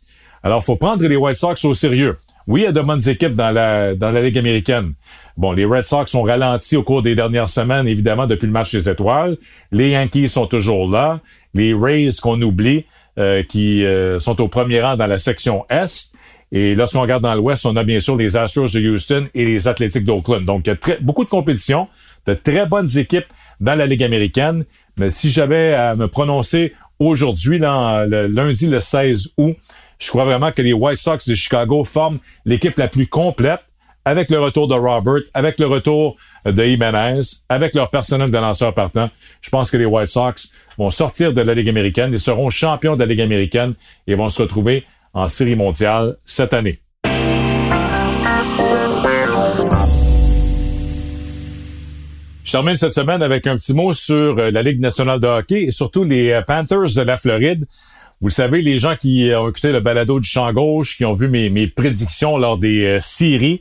Alors, 0.42 0.64
faut 0.64 0.76
prendre 0.76 1.06
les 1.06 1.16
White 1.16 1.36
Sox 1.36 1.56
au 1.64 1.74
sérieux. 1.74 2.16
Oui, 2.46 2.62
il 2.62 2.64
y 2.64 2.66
a 2.66 2.72
de 2.72 2.80
bonnes 2.80 3.06
équipes 3.06 3.34
dans 3.34 3.50
la, 3.50 3.94
dans 3.94 4.10
la 4.10 4.22
Ligue 4.22 4.38
américaine. 4.38 4.94
Bon, 5.36 5.52
les 5.52 5.64
Red 5.64 5.84
Sox 5.84 6.14
ont 6.14 6.22
ralenti 6.22 6.76
au 6.76 6.82
cours 6.82 7.02
des 7.02 7.14
dernières 7.14 7.48
semaines, 7.48 7.86
évidemment, 7.86 8.26
depuis 8.26 8.46
le 8.46 8.52
match 8.52 8.72
des 8.72 8.88
étoiles. 8.88 9.36
Les 9.70 9.90
Yankees 9.90 10.28
sont 10.28 10.46
toujours 10.46 10.90
là. 10.90 11.20
Les 11.54 11.74
Rays 11.74 12.10
qu'on 12.22 12.40
oublie, 12.40 12.86
euh, 13.20 13.42
qui 13.42 13.84
euh, 13.84 14.18
sont 14.18 14.40
au 14.40 14.48
premier 14.48 14.80
rang 14.80 14.96
dans 14.96 15.06
la 15.06 15.18
section 15.18 15.66
Est. 15.68 16.10
Et 16.52 16.74
lorsqu'on 16.74 17.02
regarde 17.02 17.22
dans 17.22 17.34
l'Ouest, 17.34 17.66
on 17.66 17.76
a 17.76 17.84
bien 17.84 18.00
sûr 18.00 18.16
les 18.16 18.36
Astros 18.36 18.72
de 18.72 18.80
Houston 18.80 19.28
et 19.34 19.44
les 19.44 19.68
Athletics 19.68 20.04
d'Oakland. 20.04 20.44
Donc, 20.44 20.62
il 20.64 20.70
y 20.70 20.72
a 20.72 20.76
très, 20.76 20.98
beaucoup 21.00 21.24
de 21.24 21.28
compétition, 21.28 21.86
de 22.26 22.32
très 22.34 22.64
bonnes 22.64 22.88
équipes 22.96 23.26
dans 23.60 23.74
la 23.74 23.86
Ligue 23.86 24.02
américaine. 24.02 24.64
Mais 24.96 25.10
si 25.10 25.30
j'avais 25.30 25.74
à 25.74 25.94
me 25.96 26.08
prononcer 26.08 26.72
aujourd'hui, 26.98 27.58
le 27.60 28.26
lundi 28.26 28.68
le 28.68 28.80
16 28.80 29.34
août, 29.36 29.54
je 29.98 30.08
crois 30.08 30.24
vraiment 30.24 30.50
que 30.50 30.62
les 30.62 30.72
White 30.72 30.98
Sox 30.98 31.18
de 31.28 31.34
Chicago 31.34 31.84
forment 31.84 32.18
l'équipe 32.46 32.76
la 32.78 32.88
plus 32.88 33.06
complète 33.06 33.60
avec 34.04 34.30
le 34.30 34.40
retour 34.40 34.68
de 34.68 34.74
Robert, 34.74 35.22
avec 35.34 35.58
le 35.58 35.66
retour 35.66 36.16
de 36.44 36.62
Jimenez, 36.62 37.20
avec 37.48 37.74
leur 37.74 37.90
personnel 37.90 38.30
de 38.30 38.38
lanceurs 38.38 38.74
partant. 38.74 39.10
Je 39.40 39.50
pense 39.50 39.70
que 39.70 39.76
les 39.76 39.84
White 39.84 40.08
Sox 40.08 40.50
vont 40.78 40.90
sortir 40.90 41.32
de 41.32 41.42
la 41.42 41.54
Ligue 41.54 41.68
américaine 41.68 42.14
et 42.14 42.18
seront 42.18 42.50
champions 42.50 42.94
de 42.94 43.00
la 43.00 43.06
Ligue 43.06 43.20
américaine 43.20 43.74
et 44.06 44.14
vont 44.14 44.28
se 44.28 44.42
retrouver 44.42 44.84
en 45.12 45.28
série 45.28 45.56
mondiale 45.56 46.16
cette 46.24 46.54
année. 46.54 46.80
Je 52.50 52.56
termine 52.56 52.76
cette 52.76 52.92
semaine 52.92 53.22
avec 53.22 53.46
un 53.46 53.54
petit 53.54 53.74
mot 53.74 53.92
sur 53.92 54.36
euh, 54.36 54.50
la 54.50 54.62
Ligue 54.62 54.80
nationale 54.80 55.20
de 55.20 55.26
hockey 55.28 55.62
et 55.66 55.70
surtout 55.70 56.02
les 56.02 56.32
euh, 56.32 56.42
Panthers 56.42 56.96
de 56.96 57.02
la 57.02 57.16
Floride. 57.16 57.64
Vous 58.20 58.26
le 58.26 58.32
savez, 58.32 58.60
les 58.60 58.76
gens 58.76 58.96
qui 58.96 59.30
ont 59.36 59.48
écouté 59.48 59.70
le 59.70 59.78
balado 59.78 60.18
du 60.18 60.28
champ 60.28 60.52
gauche, 60.52 60.96
qui 60.96 61.04
ont 61.04 61.12
vu 61.12 61.28
mes, 61.28 61.48
mes 61.48 61.68
prédictions 61.68 62.36
lors 62.36 62.58
des 62.58 62.84
euh, 62.84 62.98
séries, 62.98 63.60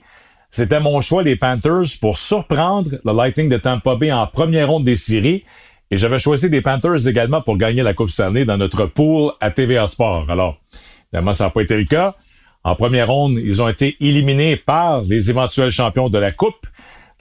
C'était 0.52 0.80
mon 0.80 1.00
choix, 1.00 1.22
les 1.22 1.36
Panthers, 1.36 1.86
pour 2.02 2.18
surprendre 2.18 2.92
le 3.06 3.14
Lightning 3.14 3.50
de 3.50 3.58
Tampa 3.58 3.96
Bay 3.96 4.12
en 4.12 4.26
première 4.26 4.70
ronde 4.70 4.84
des 4.84 4.96
séries. 4.96 5.44
Et 5.92 5.98
j'avais 5.98 6.18
choisi 6.18 6.50
les 6.50 6.62
Panthers 6.62 7.08
également 7.08 7.42
pour 7.42 7.58
gagner 7.58 7.84
la 7.84 7.94
Coupe 7.94 8.10
Stanley 8.10 8.46
dans 8.46 8.58
notre 8.58 8.86
pool 8.86 9.32
à 9.42 9.52
TVA 9.52 9.86
Sport. 9.86 10.30
Alors, 10.30 10.58
évidemment, 11.12 11.34
ça 11.34 11.46
n'a 11.46 11.50
pas 11.52 11.62
été 11.62 11.78
le 11.78 11.86
cas. 11.86 12.16
En 12.64 12.76
première 12.76 13.08
ronde, 13.08 13.40
ils 13.44 13.62
ont 13.62 13.68
été 13.68 13.96
éliminés 14.00 14.56
par 14.56 15.02
les 15.02 15.30
éventuels 15.30 15.70
champions 15.70 16.10
de 16.10 16.18
la 16.18 16.32
Coupe, 16.32 16.66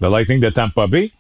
le 0.01 0.09
Lightning 0.09 0.41
de 0.41 0.49
Tampa 0.49 0.87
Bay. 0.87 1.13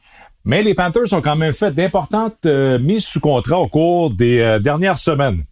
Mais 0.44 0.62
les 0.62 0.74
Panthers 0.74 1.12
ont 1.12 1.20
quand 1.20 1.36
même 1.36 1.52
fait 1.52 1.74
d'importantes 1.74 2.46
euh, 2.46 2.78
mises 2.78 3.04
sous 3.04 3.20
contrat 3.20 3.58
au 3.58 3.68
cours 3.68 4.10
des 4.10 4.40
euh, 4.40 4.58
dernières 4.58 4.96
semaines. 4.96 5.44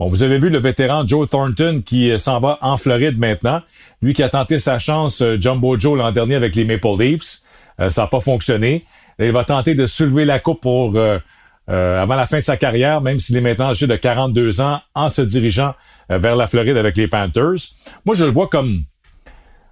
Bon, 0.00 0.08
vous 0.08 0.22
avez 0.22 0.38
vu 0.38 0.48
le 0.48 0.56
vétéran 0.56 1.06
Joe 1.06 1.28
Thornton 1.28 1.82
qui 1.84 2.10
euh, 2.10 2.16
s'en 2.16 2.40
va 2.40 2.56
en 2.62 2.78
Floride 2.78 3.18
maintenant. 3.18 3.60
Lui 4.00 4.14
qui 4.14 4.22
a 4.22 4.30
tenté 4.30 4.58
sa 4.58 4.78
chance 4.78 5.22
Jumbo 5.38 5.78
Joe 5.78 5.98
l'an 5.98 6.10
dernier 6.10 6.36
avec 6.36 6.56
les 6.56 6.64
Maple 6.64 6.98
Leafs. 6.98 7.42
ça 7.90 8.00
n'a 8.00 8.06
pas 8.06 8.20
fonctionné. 8.20 8.86
Il 9.18 9.30
va 9.30 9.44
tenter 9.44 9.74
de 9.74 9.84
soulever 9.84 10.24
la 10.24 10.38
coupe 10.38 10.62
pour 10.62 10.98
avant 11.68 12.14
la 12.14 12.24
fin 12.24 12.38
de 12.38 12.42
sa 12.42 12.56
carrière, 12.56 13.02
même 13.02 13.20
s'il 13.20 13.36
est 13.36 13.42
maintenant 13.42 13.68
âgé 13.68 13.86
de 13.86 13.94
42 13.94 14.62
ans, 14.62 14.80
en 14.94 15.10
se 15.10 15.20
dirigeant 15.20 15.74
vers 16.08 16.34
la 16.34 16.46
Floride 16.46 16.78
avec 16.78 16.96
les 16.96 17.06
Panthers. 17.06 17.60
Moi, 18.06 18.14
je 18.14 18.24
le 18.24 18.30
vois 18.30 18.48
comme 18.48 18.84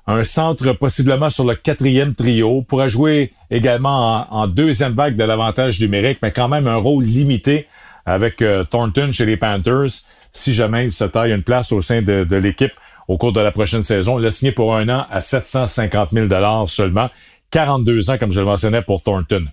un 0.07 0.25
centre 0.25 0.73
possiblement 0.75 1.31
sur 1.31 1.45
le 1.45 1.55
quatrième 1.55 2.15
trio, 2.15 2.63
pourra 2.63 2.89
jouer 2.89 3.33
également 3.51 4.27
en, 4.31 4.47
deuxième 4.47 4.93
vague 4.93 5.17
de 5.17 5.25
l'avantage 5.25 5.81
numérique, 5.81 6.19
mais 6.23 6.33
quand 6.33 6.49
même 6.49 6.67
un 6.67 6.77
rôle 6.77 7.05
limité 7.05 7.67
avec 8.09 8.41
euh, 8.41 8.65
Thornton 8.65 9.13
chez 9.13 9.27
les 9.27 9.37
Panthers, 9.37 9.91
si 10.33 10.53
jamais 10.53 10.87
il 10.87 10.93
se 10.93 11.05
taille 11.05 11.33
une 11.33 11.43
place 11.43 11.73
au 11.73 11.83
sein 11.83 12.01
de, 12.01 12.27
l'équipe 12.37 12.73
au 13.07 13.19
cours 13.19 13.33
de 13.33 13.41
la 13.41 13.53
prochaine 13.53 13.83
saison. 13.83 14.19
Il 14.19 14.27
a 14.27 14.31
signé 14.31 14.53
pour 14.53 14.75
un 14.75 14.89
an 14.89 15.07
à 15.11 15.21
750 15.21 16.11
000 16.13 16.67
seulement, 16.67 17.11
42 17.51 18.11
ans 18.11 18.19
comme 18.19 18.33
je 18.33 18.41
le 18.41 18.47
mentionnais 18.47 18.83
pour 18.83 19.03
Thornton. 19.03 19.45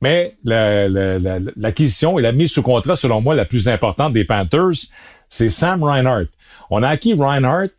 Mais 0.00 0.34
l'acquisition 0.44 2.18
et 2.18 2.22
la 2.22 2.32
mise 2.32 2.52
sous 2.52 2.62
contrat, 2.62 2.96
selon 2.96 3.20
moi, 3.20 3.34
la 3.34 3.44
plus 3.44 3.68
importante 3.68 4.14
des 4.14 4.24
Panthers, 4.24 4.88
c'est 5.28 5.50
Sam 5.50 5.84
Reinhardt. 5.84 6.28
On 6.70 6.82
a 6.82 6.88
acquis 6.88 7.12
Reinhardt 7.12 7.70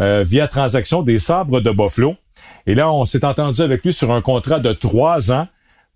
euh, 0.00 0.24
via 0.26 0.48
transaction 0.48 1.02
des 1.02 1.18
sabres 1.18 1.60
de 1.60 1.70
Buffalo. 1.70 2.16
Et 2.66 2.74
là, 2.74 2.90
on 2.90 3.04
s'est 3.04 3.26
entendu 3.26 3.60
avec 3.60 3.84
lui 3.84 3.92
sur 3.92 4.10
un 4.10 4.22
contrat 4.22 4.58
de 4.58 4.72
trois 4.72 5.32
ans 5.32 5.48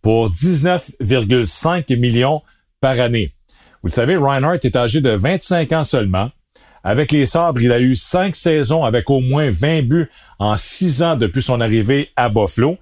pour 0.02 0.30
19,5 0.30 1.96
millions 1.98 2.42
par 2.80 3.00
année. 3.00 3.32
Vous 3.82 3.88
le 3.88 3.92
savez, 3.92 4.16
Reinhardt 4.16 4.58
est 4.62 4.76
âgé 4.76 5.00
de 5.00 5.10
25 5.10 5.72
ans 5.72 5.84
seulement. 5.84 6.30
Avec 6.84 7.12
les 7.12 7.24
sabres, 7.24 7.60
il 7.60 7.72
a 7.72 7.80
eu 7.80 7.96
cinq 7.96 8.36
saisons 8.36 8.84
avec 8.84 9.08
au 9.08 9.20
moins 9.20 9.50
20 9.50 9.82
buts 9.82 10.10
en 10.38 10.56
six 10.56 11.02
ans 11.02 11.16
depuis 11.16 11.42
son 11.42 11.60
arrivée 11.60 12.10
à 12.16 12.28
Buffalo. 12.28 12.76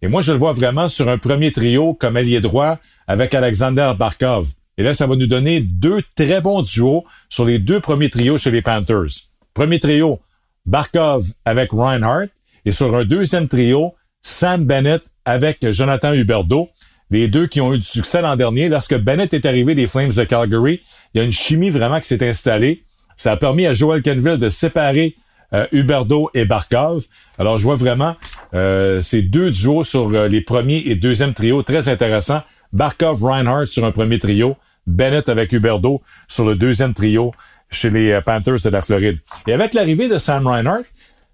Et 0.00 0.08
moi, 0.08 0.20
je 0.20 0.32
le 0.32 0.38
vois 0.38 0.52
vraiment 0.52 0.88
sur 0.88 1.08
un 1.08 1.18
premier 1.18 1.52
trio 1.52 1.94
comme 1.94 2.16
allié 2.16 2.40
droit 2.40 2.78
avec 3.06 3.34
Alexander 3.34 3.92
Barkov. 3.96 4.48
Et 4.78 4.82
là, 4.82 4.94
ça 4.94 5.06
va 5.06 5.14
nous 5.14 5.28
donner 5.28 5.60
deux 5.60 6.02
très 6.16 6.40
bons 6.40 6.62
duos 6.62 7.04
sur 7.28 7.44
les 7.44 7.60
deux 7.60 7.78
premiers 7.78 8.10
trios 8.10 8.38
chez 8.38 8.50
les 8.50 8.62
Panthers. 8.62 9.28
Premier 9.54 9.78
trio, 9.78 10.18
Barkov 10.66 11.24
avec 11.44 11.70
Reinhardt 11.72 12.30
et 12.64 12.72
sur 12.72 12.94
un 12.96 13.04
deuxième 13.04 13.46
trio, 13.46 13.94
Sam 14.22 14.64
Bennett 14.64 15.02
avec 15.24 15.70
Jonathan 15.70 16.12
Huberdeau. 16.12 16.68
Les 17.12 17.28
deux 17.28 17.46
qui 17.46 17.60
ont 17.60 17.74
eu 17.74 17.78
du 17.78 17.84
succès 17.84 18.22
l'an 18.22 18.36
dernier. 18.36 18.70
Lorsque 18.70 18.96
Bennett 18.96 19.34
est 19.34 19.44
arrivé 19.44 19.74
des 19.74 19.86
Flames 19.86 20.12
de 20.12 20.24
Calgary, 20.24 20.80
il 21.12 21.18
y 21.18 21.20
a 21.20 21.24
une 21.24 21.30
chimie 21.30 21.68
vraiment 21.68 22.00
qui 22.00 22.08
s'est 22.08 22.26
installée. 22.26 22.84
Ça 23.16 23.32
a 23.32 23.36
permis 23.36 23.66
à 23.66 23.74
Joel 23.74 24.00
Kenville 24.00 24.38
de 24.38 24.48
séparer 24.48 25.14
euh, 25.52 25.66
Huberdeau 25.72 26.30
et 26.32 26.46
Barkov. 26.46 27.04
Alors, 27.38 27.58
je 27.58 27.64
vois 27.64 27.74
vraiment 27.74 28.16
euh, 28.54 29.02
ces 29.02 29.20
deux 29.20 29.50
duos 29.50 29.84
sur 29.84 30.08
euh, 30.14 30.26
les 30.26 30.40
premiers 30.40 30.82
et 30.86 30.94
deuxième 30.94 31.34
trios 31.34 31.62
très 31.62 31.90
intéressants. 31.90 32.40
Barkov, 32.72 33.22
Reinhardt 33.22 33.66
sur 33.66 33.84
un 33.84 33.92
premier 33.92 34.18
trio, 34.18 34.56
Bennett 34.86 35.28
avec 35.28 35.52
Huberdeau 35.52 36.00
sur 36.26 36.46
le 36.46 36.56
deuxième 36.56 36.94
trio 36.94 37.32
chez 37.68 37.90
les 37.90 38.12
euh, 38.12 38.22
Panthers 38.22 38.62
de 38.64 38.70
la 38.70 38.80
Floride. 38.80 39.18
Et 39.46 39.52
avec 39.52 39.74
l'arrivée 39.74 40.08
de 40.08 40.16
Sam 40.16 40.46
Reinhardt, 40.46 40.86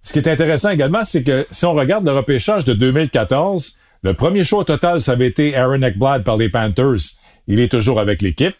ce 0.02 0.12
qui 0.12 0.18
est 0.18 0.28
intéressant 0.28 0.70
également, 0.70 1.04
c'est 1.04 1.22
que 1.22 1.46
si 1.52 1.64
on 1.66 1.74
regarde 1.74 2.04
le 2.04 2.12
repêchage 2.12 2.64
de 2.64 2.72
2014, 2.72 3.78
le 4.02 4.14
premier 4.14 4.44
choix 4.44 4.64
total, 4.64 5.00
ça 5.00 5.12
avait 5.12 5.26
été 5.26 5.56
Aaron 5.56 5.82
Eckblad 5.82 6.24
par 6.24 6.36
les 6.36 6.48
Panthers. 6.48 7.16
Il 7.46 7.60
est 7.60 7.70
toujours 7.70 8.00
avec 8.00 8.22
l'équipe. 8.22 8.54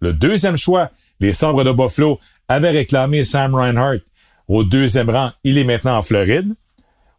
Le 0.00 0.12
deuxième 0.12 0.56
choix, 0.56 0.90
les 1.20 1.32
Sabres 1.32 1.64
de 1.64 1.72
Buffalo 1.72 2.20
avaient 2.48 2.70
réclamé 2.70 3.24
Sam 3.24 3.54
Reinhardt. 3.54 4.00
Au 4.48 4.62
deuxième 4.62 5.10
rang, 5.10 5.32
il 5.42 5.58
est 5.58 5.64
maintenant 5.64 5.96
en 5.96 6.02
Floride. 6.02 6.52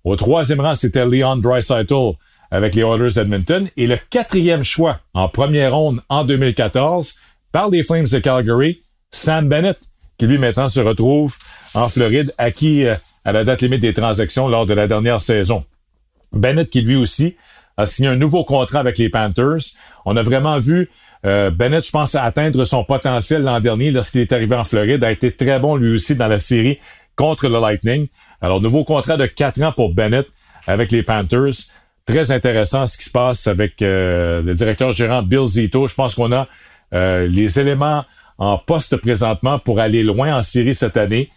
Au 0.04 0.16
troisième 0.16 0.62
rang, 0.62 0.76
c'était 0.76 1.06
Leon 1.06 1.38
Dreisaitl 1.38 2.12
avec 2.52 2.76
les 2.76 2.84
Oilers 2.84 3.20
Edmonton. 3.20 3.68
Et 3.76 3.88
le 3.88 3.98
quatrième 4.10 4.64
choix 4.64 5.00
en 5.14 5.28
première 5.28 5.76
ronde 5.76 6.02
en 6.10 6.24
2014 6.24 7.18
par 7.52 7.70
les 7.70 7.84
Flames 7.84 8.06
de 8.06 8.20
Calgary, 8.20 8.82
Sam 9.12 9.50
Bennett 9.50 9.80
qui 10.18 10.28
lui 10.28 10.38
maintenant 10.38 10.70
se 10.70 10.80
retrouve 10.80 11.36
en 11.74 11.90
Floride, 11.90 12.34
acquis 12.38 12.86
euh, 12.86 12.96
à 13.24 13.32
la 13.32 13.44
date 13.44 13.62
limite 13.62 13.82
des 13.82 13.94
transactions 13.94 14.48
lors 14.48 14.66
de 14.66 14.74
la 14.74 14.88
dernière 14.88 15.20
saison. 15.20 15.66
Bennett 16.32 16.70
qui 16.70 16.82
lui 16.82 16.96
aussi 16.96 17.36
a 17.78 17.86
signé 17.86 18.10
un 18.10 18.16
nouveau 18.16 18.44
contrat 18.44 18.80
avec 18.80 18.98
les 18.98 19.10
Panthers. 19.10 19.74
On 20.06 20.16
a 20.16 20.22
vraiment 20.22 20.58
vu 20.58 20.90
euh, 21.26 21.50
Bennett, 21.52 21.86
je 21.86 21.92
pense, 21.92 22.16
atteindre 22.16 22.64
son 22.64 22.84
potentiel 22.84 23.44
l'an 23.44 23.60
dernier 23.60 23.92
lorsqu'il 23.92 24.22
est 24.22 24.32
arrivé 24.32 24.56
en 24.56 24.64
Floride, 24.64 25.04
a 25.04 25.12
été 25.12 25.32
très 25.32 25.60
bon 25.60 25.76
lui 25.76 25.96
aussi 25.96 26.16
dans 26.16 26.28
la 26.28 26.40
série 26.40 26.80
contre 27.16 27.48
le 27.48 27.60
Lightning. 27.60 28.08
Alors, 28.42 28.62
nouveau 28.62 28.84
contrat 28.84 29.18
de 29.18 29.26
quatre 29.26 29.62
ans 29.64 29.72
pour 29.72 29.94
Bennett 29.94 30.28
avec 30.68 30.92
les 30.92 31.04
Panthers. 31.04 31.54
Très 32.06 32.32
intéressant 32.32 32.86
ce 32.86 32.98
qui 32.98 33.06
se 33.06 33.10
passe 33.10 33.48
avec 33.48 33.82
euh, 33.82 34.42
le 34.44 34.54
directeur 34.54 34.92
gérant 34.92 35.24
Bill 35.24 35.46
Zito. 35.46 35.88
Je 35.88 35.96
pense 35.96 36.16
qu'on 36.16 36.32
a 36.32 36.48
les 36.92 37.60
éléments 37.60 38.06
en 38.38 38.58
poste 38.58 38.98
présentement 38.98 39.60
pour 39.60 39.80
aller 39.80 40.04
loin 40.04 40.38
en 40.38 40.42
série 40.42 40.74
cette 40.74 40.98
année. 40.98 41.30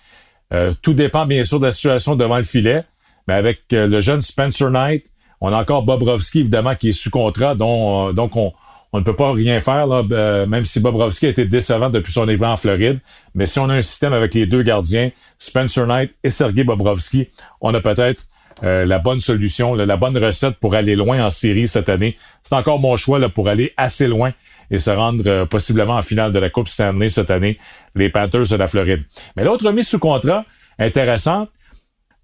Euh, 0.53 0.73
tout 0.81 0.95
dépend 0.95 1.27
bien 1.27 1.45
sûr 1.45 1.61
de 1.61 1.67
la 1.67 1.71
situation 1.71 2.17
devant 2.17 2.39
le 2.39 2.43
filet, 2.43 2.85
mais 3.27 3.35
avec 3.35 3.61
euh, 3.73 3.87
le 3.87 4.01
jeune 4.01 4.21
Spencer 4.21 4.71
Knight, 4.71 5.07
on 5.41 5.53
a 5.53 5.57
encore 5.57 5.83
Bobrovski 5.83 6.41
évidemment 6.41 6.75
qui 6.75 6.91
est 6.91 6.93
sous 6.93 7.11
contrat, 7.11 7.53
euh, 7.53 8.13
donc 8.13 8.37
on, 8.37 8.53
ne 8.95 9.01
peut 9.03 9.17
pas 9.17 9.33
rien 9.33 9.61
faire, 9.61 9.87
là, 9.87 10.47
même 10.47 10.65
si 10.65 10.81
Bobrovski 10.81 11.27
a 11.27 11.29
été 11.29 11.45
décevant 11.45 11.91
depuis 11.91 12.13
son 12.13 12.23
arrivée 12.23 12.47
en 12.47 12.57
Floride. 12.57 12.99
Mais 13.35 13.47
si 13.47 13.59
on 13.59 13.69
a 13.69 13.75
un 13.75 13.81
système 13.81 14.13
avec 14.13 14.35
les 14.35 14.47
deux 14.47 14.63
gardiens, 14.63 15.11
Spencer 15.39 15.87
Knight 15.87 16.13
et 16.25 16.31
Sergei 16.31 16.65
Bobrovski, 16.65 17.29
on 17.61 17.75
a 17.75 17.81
peut-être 17.81 18.25
la 18.63 18.99
bonne 18.99 19.21
solution, 19.21 19.75
la 19.75 19.97
bonne 19.97 20.17
recette 20.19 20.57
pour 20.57 20.75
aller 20.75 20.97
loin 20.97 21.25
en 21.25 21.31
série 21.31 21.69
cette 21.69 21.89
année. 21.89 22.17
C'est 22.43 22.55
encore 22.55 22.81
mon 22.81 22.97
choix 22.97 23.19
là, 23.19 23.29
pour 23.29 23.49
aller 23.49 23.73
assez 23.77 24.09
loin 24.09 24.33
et 24.71 24.79
se 24.79 24.91
rendre 24.91 25.25
euh, 25.27 25.47
possiblement 25.47 25.97
en 25.97 26.03
finale 26.03 26.33
de 26.33 26.39
la 26.39 26.51
Coupe 26.51 26.69
Stanley 26.69 27.09
cette 27.09 27.31
année, 27.31 27.59
les 27.95 28.11
Panthers 28.11 28.49
de 28.51 28.57
la 28.57 28.67
Floride. 28.67 29.03
Mais 29.37 29.45
l'autre 29.45 29.71
mise 29.73 29.89
sous 29.89 29.99
contrat 29.99 30.45
intéressante, 30.79 31.51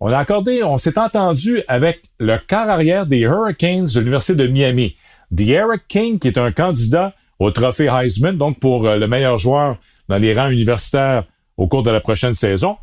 on 0.00 0.12
a 0.12 0.18
accordé, 0.18 0.62
on 0.62 0.78
s'est 0.78 0.98
entendu 0.98 1.62
avec 1.68 2.02
le 2.18 2.36
quart 2.38 2.68
arrière 2.68 3.06
des 3.06 3.20
Hurricanes 3.20 3.86
de 3.86 4.00
l'Université 4.00 4.34
de 4.34 4.46
Miami. 4.46 4.96
The 5.34 5.48
Eric 5.48 5.88
King, 5.88 6.18
qui 6.18 6.28
est 6.28 6.38
un 6.38 6.52
candidat 6.52 7.14
au 7.38 7.50
trophée 7.50 7.88
Heisman, 7.88 8.36
donc 8.36 8.58
pour 8.58 8.86
euh, 8.86 8.96
le 8.96 9.08
meilleur 9.08 9.38
joueur 9.38 9.78
dans 10.08 10.18
les 10.18 10.34
rangs 10.34 10.50
universitaires 10.50 11.24
au 11.56 11.66
cours 11.66 11.82
de 11.82 11.90
la 11.90 12.00
prochaine 12.00 12.34
saison. 12.34 12.76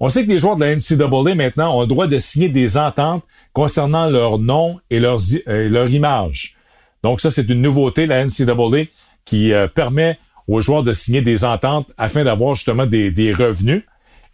On 0.00 0.08
sait 0.08 0.24
que 0.24 0.30
les 0.30 0.38
joueurs 0.38 0.56
de 0.56 0.64
la 0.64 0.74
NCAA 0.74 1.34
maintenant 1.36 1.76
ont 1.76 1.82
le 1.82 1.86
droit 1.86 2.08
de 2.08 2.18
signer 2.18 2.48
des 2.48 2.76
ententes 2.76 3.22
concernant 3.52 4.08
leur 4.08 4.38
nom 4.38 4.80
et 4.90 4.98
leur, 4.98 5.18
euh, 5.46 5.88
image. 5.88 6.56
Donc 7.04 7.20
ça, 7.20 7.30
c'est 7.30 7.48
une 7.48 7.60
nouveauté, 7.60 8.06
la 8.06 8.24
NCAA, 8.24 8.86
qui 9.24 9.52
euh, 9.52 9.68
permet 9.68 10.18
aux 10.48 10.60
joueurs 10.60 10.82
de 10.82 10.92
signer 10.92 11.22
des 11.22 11.44
ententes 11.44 11.92
afin 11.98 12.24
d'avoir 12.24 12.54
justement 12.54 12.86
des, 12.86 13.32
revenus. 13.32 13.84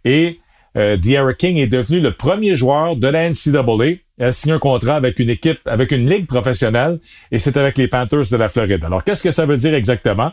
Et 0.04 0.40
euh, 0.78 1.32
King 1.32 1.56
est 1.56 1.66
devenu 1.66 2.00
le 2.00 2.12
premier 2.12 2.54
joueur 2.54 2.96
de 2.96 3.08
la 3.08 3.28
NCAA 3.28 3.98
à 4.20 4.32
signer 4.32 4.54
un 4.54 4.58
contrat 4.58 4.96
avec 4.96 5.18
une 5.18 5.30
équipe, 5.30 5.60
avec 5.66 5.92
une 5.92 6.08
ligue 6.08 6.26
professionnelle, 6.26 6.98
et 7.30 7.38
c'est 7.38 7.56
avec 7.56 7.78
les 7.78 7.88
Panthers 7.88 8.30
de 8.30 8.36
la 8.36 8.48
Floride. 8.48 8.84
Alors, 8.84 9.04
qu'est-ce 9.04 9.22
que 9.22 9.30
ça 9.30 9.46
veut 9.46 9.56
dire 9.56 9.74
exactement? 9.74 10.32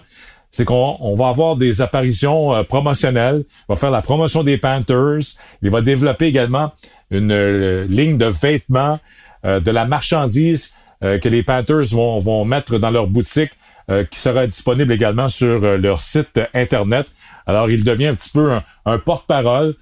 C'est 0.49 0.65
qu'on 0.65 1.15
va 1.15 1.27
avoir 1.27 1.55
des 1.55 1.81
apparitions 1.81 2.55
euh, 2.55 2.63
promotionnelles, 2.63 3.43
il 3.47 3.65
va 3.69 3.75
faire 3.75 3.91
la 3.91 4.01
promotion 4.01 4.43
des 4.43 4.57
Panthers, 4.57 5.19
il 5.61 5.69
va 5.69 5.81
développer 5.81 6.27
également 6.27 6.71
une 7.11 7.31
euh, 7.31 7.85
ligne 7.87 8.17
de 8.17 8.27
vêtements, 8.27 8.99
de 9.43 9.69
la 9.69 9.85
marchandise 9.85 10.73
euh, 11.03 11.19
que 11.19 11.27
les 11.27 11.43
Panthers 11.43 11.85
vont, 11.91 12.19
vont 12.19 12.45
mettre 12.45 12.77
dans 12.77 12.89
leur 12.89 13.07
boutique, 13.07 13.51
euh, 13.91 14.05
qui 14.05 14.19
sera 14.19 14.47
disponible 14.47 14.93
également 14.93 15.27
sur 15.27 15.63
euh, 15.63 15.77
leur 15.77 15.99
site 15.99 16.39
Internet. 16.53 17.07
Alors, 17.45 17.69
il 17.69 17.83
devient 17.83 18.07
un 18.07 18.15
petit 18.15 18.31
peu 18.31 18.57
un, 18.85 18.97
porte-parole, 18.99 19.75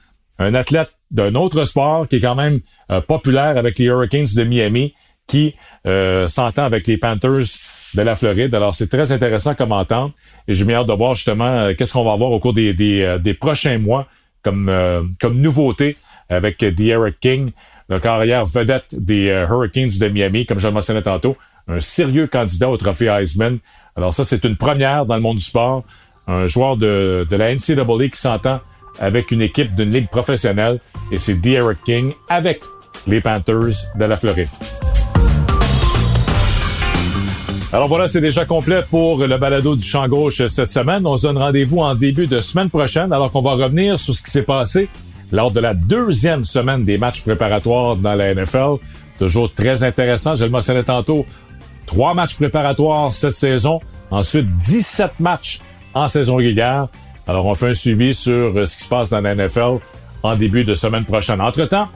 un 0.44 0.54
athlète 0.54 0.90
d'un 1.12 1.36
autre 1.36 1.64
sport 1.66 2.08
qui 2.08 2.18
est 2.18 2.20
quand 2.20 2.36
même 2.36 2.60
populaire 3.08 3.58
avec 3.58 3.78
les 3.78 3.86
Hurricanes 3.86 4.28
de 4.36 4.44
Miami, 4.44 4.94
qui 5.28 5.56
s'entend 5.84 6.64
avec 6.64 6.88
les 6.88 6.98
Panthers 6.98 7.60
de 7.94 8.02
la 8.02 8.16
Floride. 8.16 8.56
Alors, 8.56 8.74
c'est 8.74 8.90
très 8.90 9.12
intéressant 9.12 9.54
comme 9.54 9.72
entente 9.72 10.14
et 10.48 10.54
j'ai 10.56 10.74
hâte 10.74 10.88
de 10.88 10.94
voir 10.94 11.14
justement 11.14 11.72
qu'est-ce 11.78 11.94
qu'on 11.94 12.04
va 12.04 12.14
avoir 12.14 12.32
au 12.32 12.40
cours 12.40 12.54
des, 12.54 12.74
des, 12.74 13.34
prochains 13.36 13.78
mois 13.78 14.08
comme, 14.42 14.72
comme 15.22 15.40
nouveauté 15.40 15.98
avec 16.30 16.64
Eric 16.64 17.20
King 17.20 17.52
le 17.90 18.00
carrière 18.00 18.46
vedette 18.46 18.86
des 18.94 19.30
euh, 19.30 19.46
Hurricanes 19.48 19.90
de 20.00 20.08
Miami, 20.08 20.46
comme 20.46 20.60
je 20.60 20.68
le 20.68 20.74
mentionnais 20.74 21.02
tantôt, 21.02 21.38
un 21.68 21.80
sérieux 21.80 22.28
candidat 22.28 22.70
au 22.70 22.78
trophée 22.78 23.08
Heisman. 23.08 23.60
Alors 23.96 24.14
ça, 24.14 24.24
c'est 24.24 24.44
une 24.44 24.58
première 24.58 25.06
dans 25.06 25.16
le 25.16 25.22
monde 25.22 25.38
du 25.38 25.44
sport. 25.44 25.84
Un 26.28 26.48
joueur 26.48 26.78
de, 26.78 27.28
de 27.30 27.36
la 27.36 27.54
NCAA 27.54 28.08
qui 28.10 28.20
s'entend 28.20 28.62
avec 29.00 29.32
une 29.32 29.42
équipe 29.42 29.76
d'une 29.76 29.92
ligue 29.92 30.10
professionnelle, 30.10 30.80
et 31.12 31.18
c'est 31.18 31.36
Derek 31.36 31.78
King 31.84 32.14
avec 32.30 32.64
les 33.08 33.22
Panthers 33.22 33.76
de 33.96 34.06
la 34.06 34.16
Floride. 34.16 34.50
Alors 37.74 37.88
voilà, 37.88 38.08
c'est 38.08 38.22
déjà 38.22 38.46
complet 38.46 38.84
pour 38.88 39.26
le 39.26 39.38
balado 39.38 39.76
du 39.76 39.84
champ 39.84 40.08
gauche 40.08 40.46
cette 40.46 40.70
semaine. 40.70 41.08
On 41.08 41.18
se 41.18 41.24
donne 41.24 41.40
rendez-vous 41.40 41.80
en 41.80 41.96
début 41.96 42.28
de 42.28 42.40
semaine 42.40 42.70
prochaine, 42.70 43.12
alors 43.12 43.32
qu'on 43.32 43.42
va 43.42 43.54
revenir 43.54 44.00
sur 44.00 44.14
ce 44.14 44.22
qui 44.22 44.30
s'est 44.30 44.44
passé 44.44 44.90
lors 45.32 45.50
de 45.50 45.60
la 45.60 45.74
deuxième 45.74 46.44
semaine 46.44 46.86
des 46.86 47.00
matchs 47.00 47.24
préparatoires 47.24 47.96
dans 47.96 48.14
la 48.14 48.36
NFL. 48.36 48.76
Toujours 49.18 49.52
très 49.52 49.84
intéressant. 49.84 50.36
Je 50.36 50.44
le 50.44 50.52
mentionnais 50.52 50.84
tantôt. 50.84 51.26
Trois 51.88 52.14
matchs 52.14 52.36
préparatoires 52.36 53.12
cette 53.12 53.34
saison. 53.34 53.80
Ensuite, 54.12 54.56
17 54.58 55.20
matchs 55.20 55.60
en 55.96 56.08
saison 56.08 56.36
régulière. 56.36 56.90
Alors, 57.28 57.46
on 57.46 57.56
fait 57.56 57.70
un 57.70 57.74
suivi 57.74 58.14
sur 58.14 58.54
ce 58.68 58.78
qui 58.78 58.84
se 58.84 58.90
passe 58.90 59.10
dans 59.10 59.22
la 59.22 59.36
NFL 59.36 59.80
en 60.24 60.36
début 60.36 60.64
de 60.64 60.74
semaine 60.74 61.06
prochaine. 61.06 61.42
Entre-temps, 61.42 61.88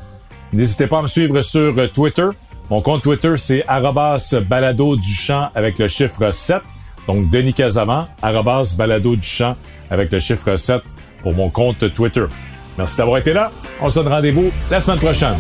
n'hésitez 0.53 0.87
pas 0.87 0.99
à 0.99 1.01
me 1.01 1.07
suivre 1.07 1.41
sur 1.41 1.73
Twitter. 1.91 2.27
Mon 2.69 2.81
compte 2.81 3.01
Twitter, 3.01 3.35
c'est 3.37 3.63
arrobas 3.67 4.35
balado 4.47 4.95
du 4.95 5.13
champ 5.13 5.49
avec 5.55 5.79
le 5.79 5.87
chiffre 5.87 6.31
7. 6.31 6.61
Donc, 7.07 7.29
Denis 7.29 7.53
Casaman, 7.53 8.07
arrobas 8.21 8.75
balado 8.77 9.15
du 9.15 9.27
champ 9.27 9.55
avec 9.89 10.11
le 10.11 10.19
chiffre 10.19 10.55
7 10.55 10.81
pour 11.23 11.33
mon 11.33 11.49
compte 11.49 11.93
Twitter. 11.93 12.25
Merci 12.77 12.97
d'avoir 12.97 13.17
été 13.17 13.33
là. 13.33 13.51
On 13.81 13.89
se 13.89 13.99
donne 13.99 14.09
rendez-vous 14.09 14.51
la 14.69 14.79
semaine 14.79 14.99
prochaine. 14.99 15.37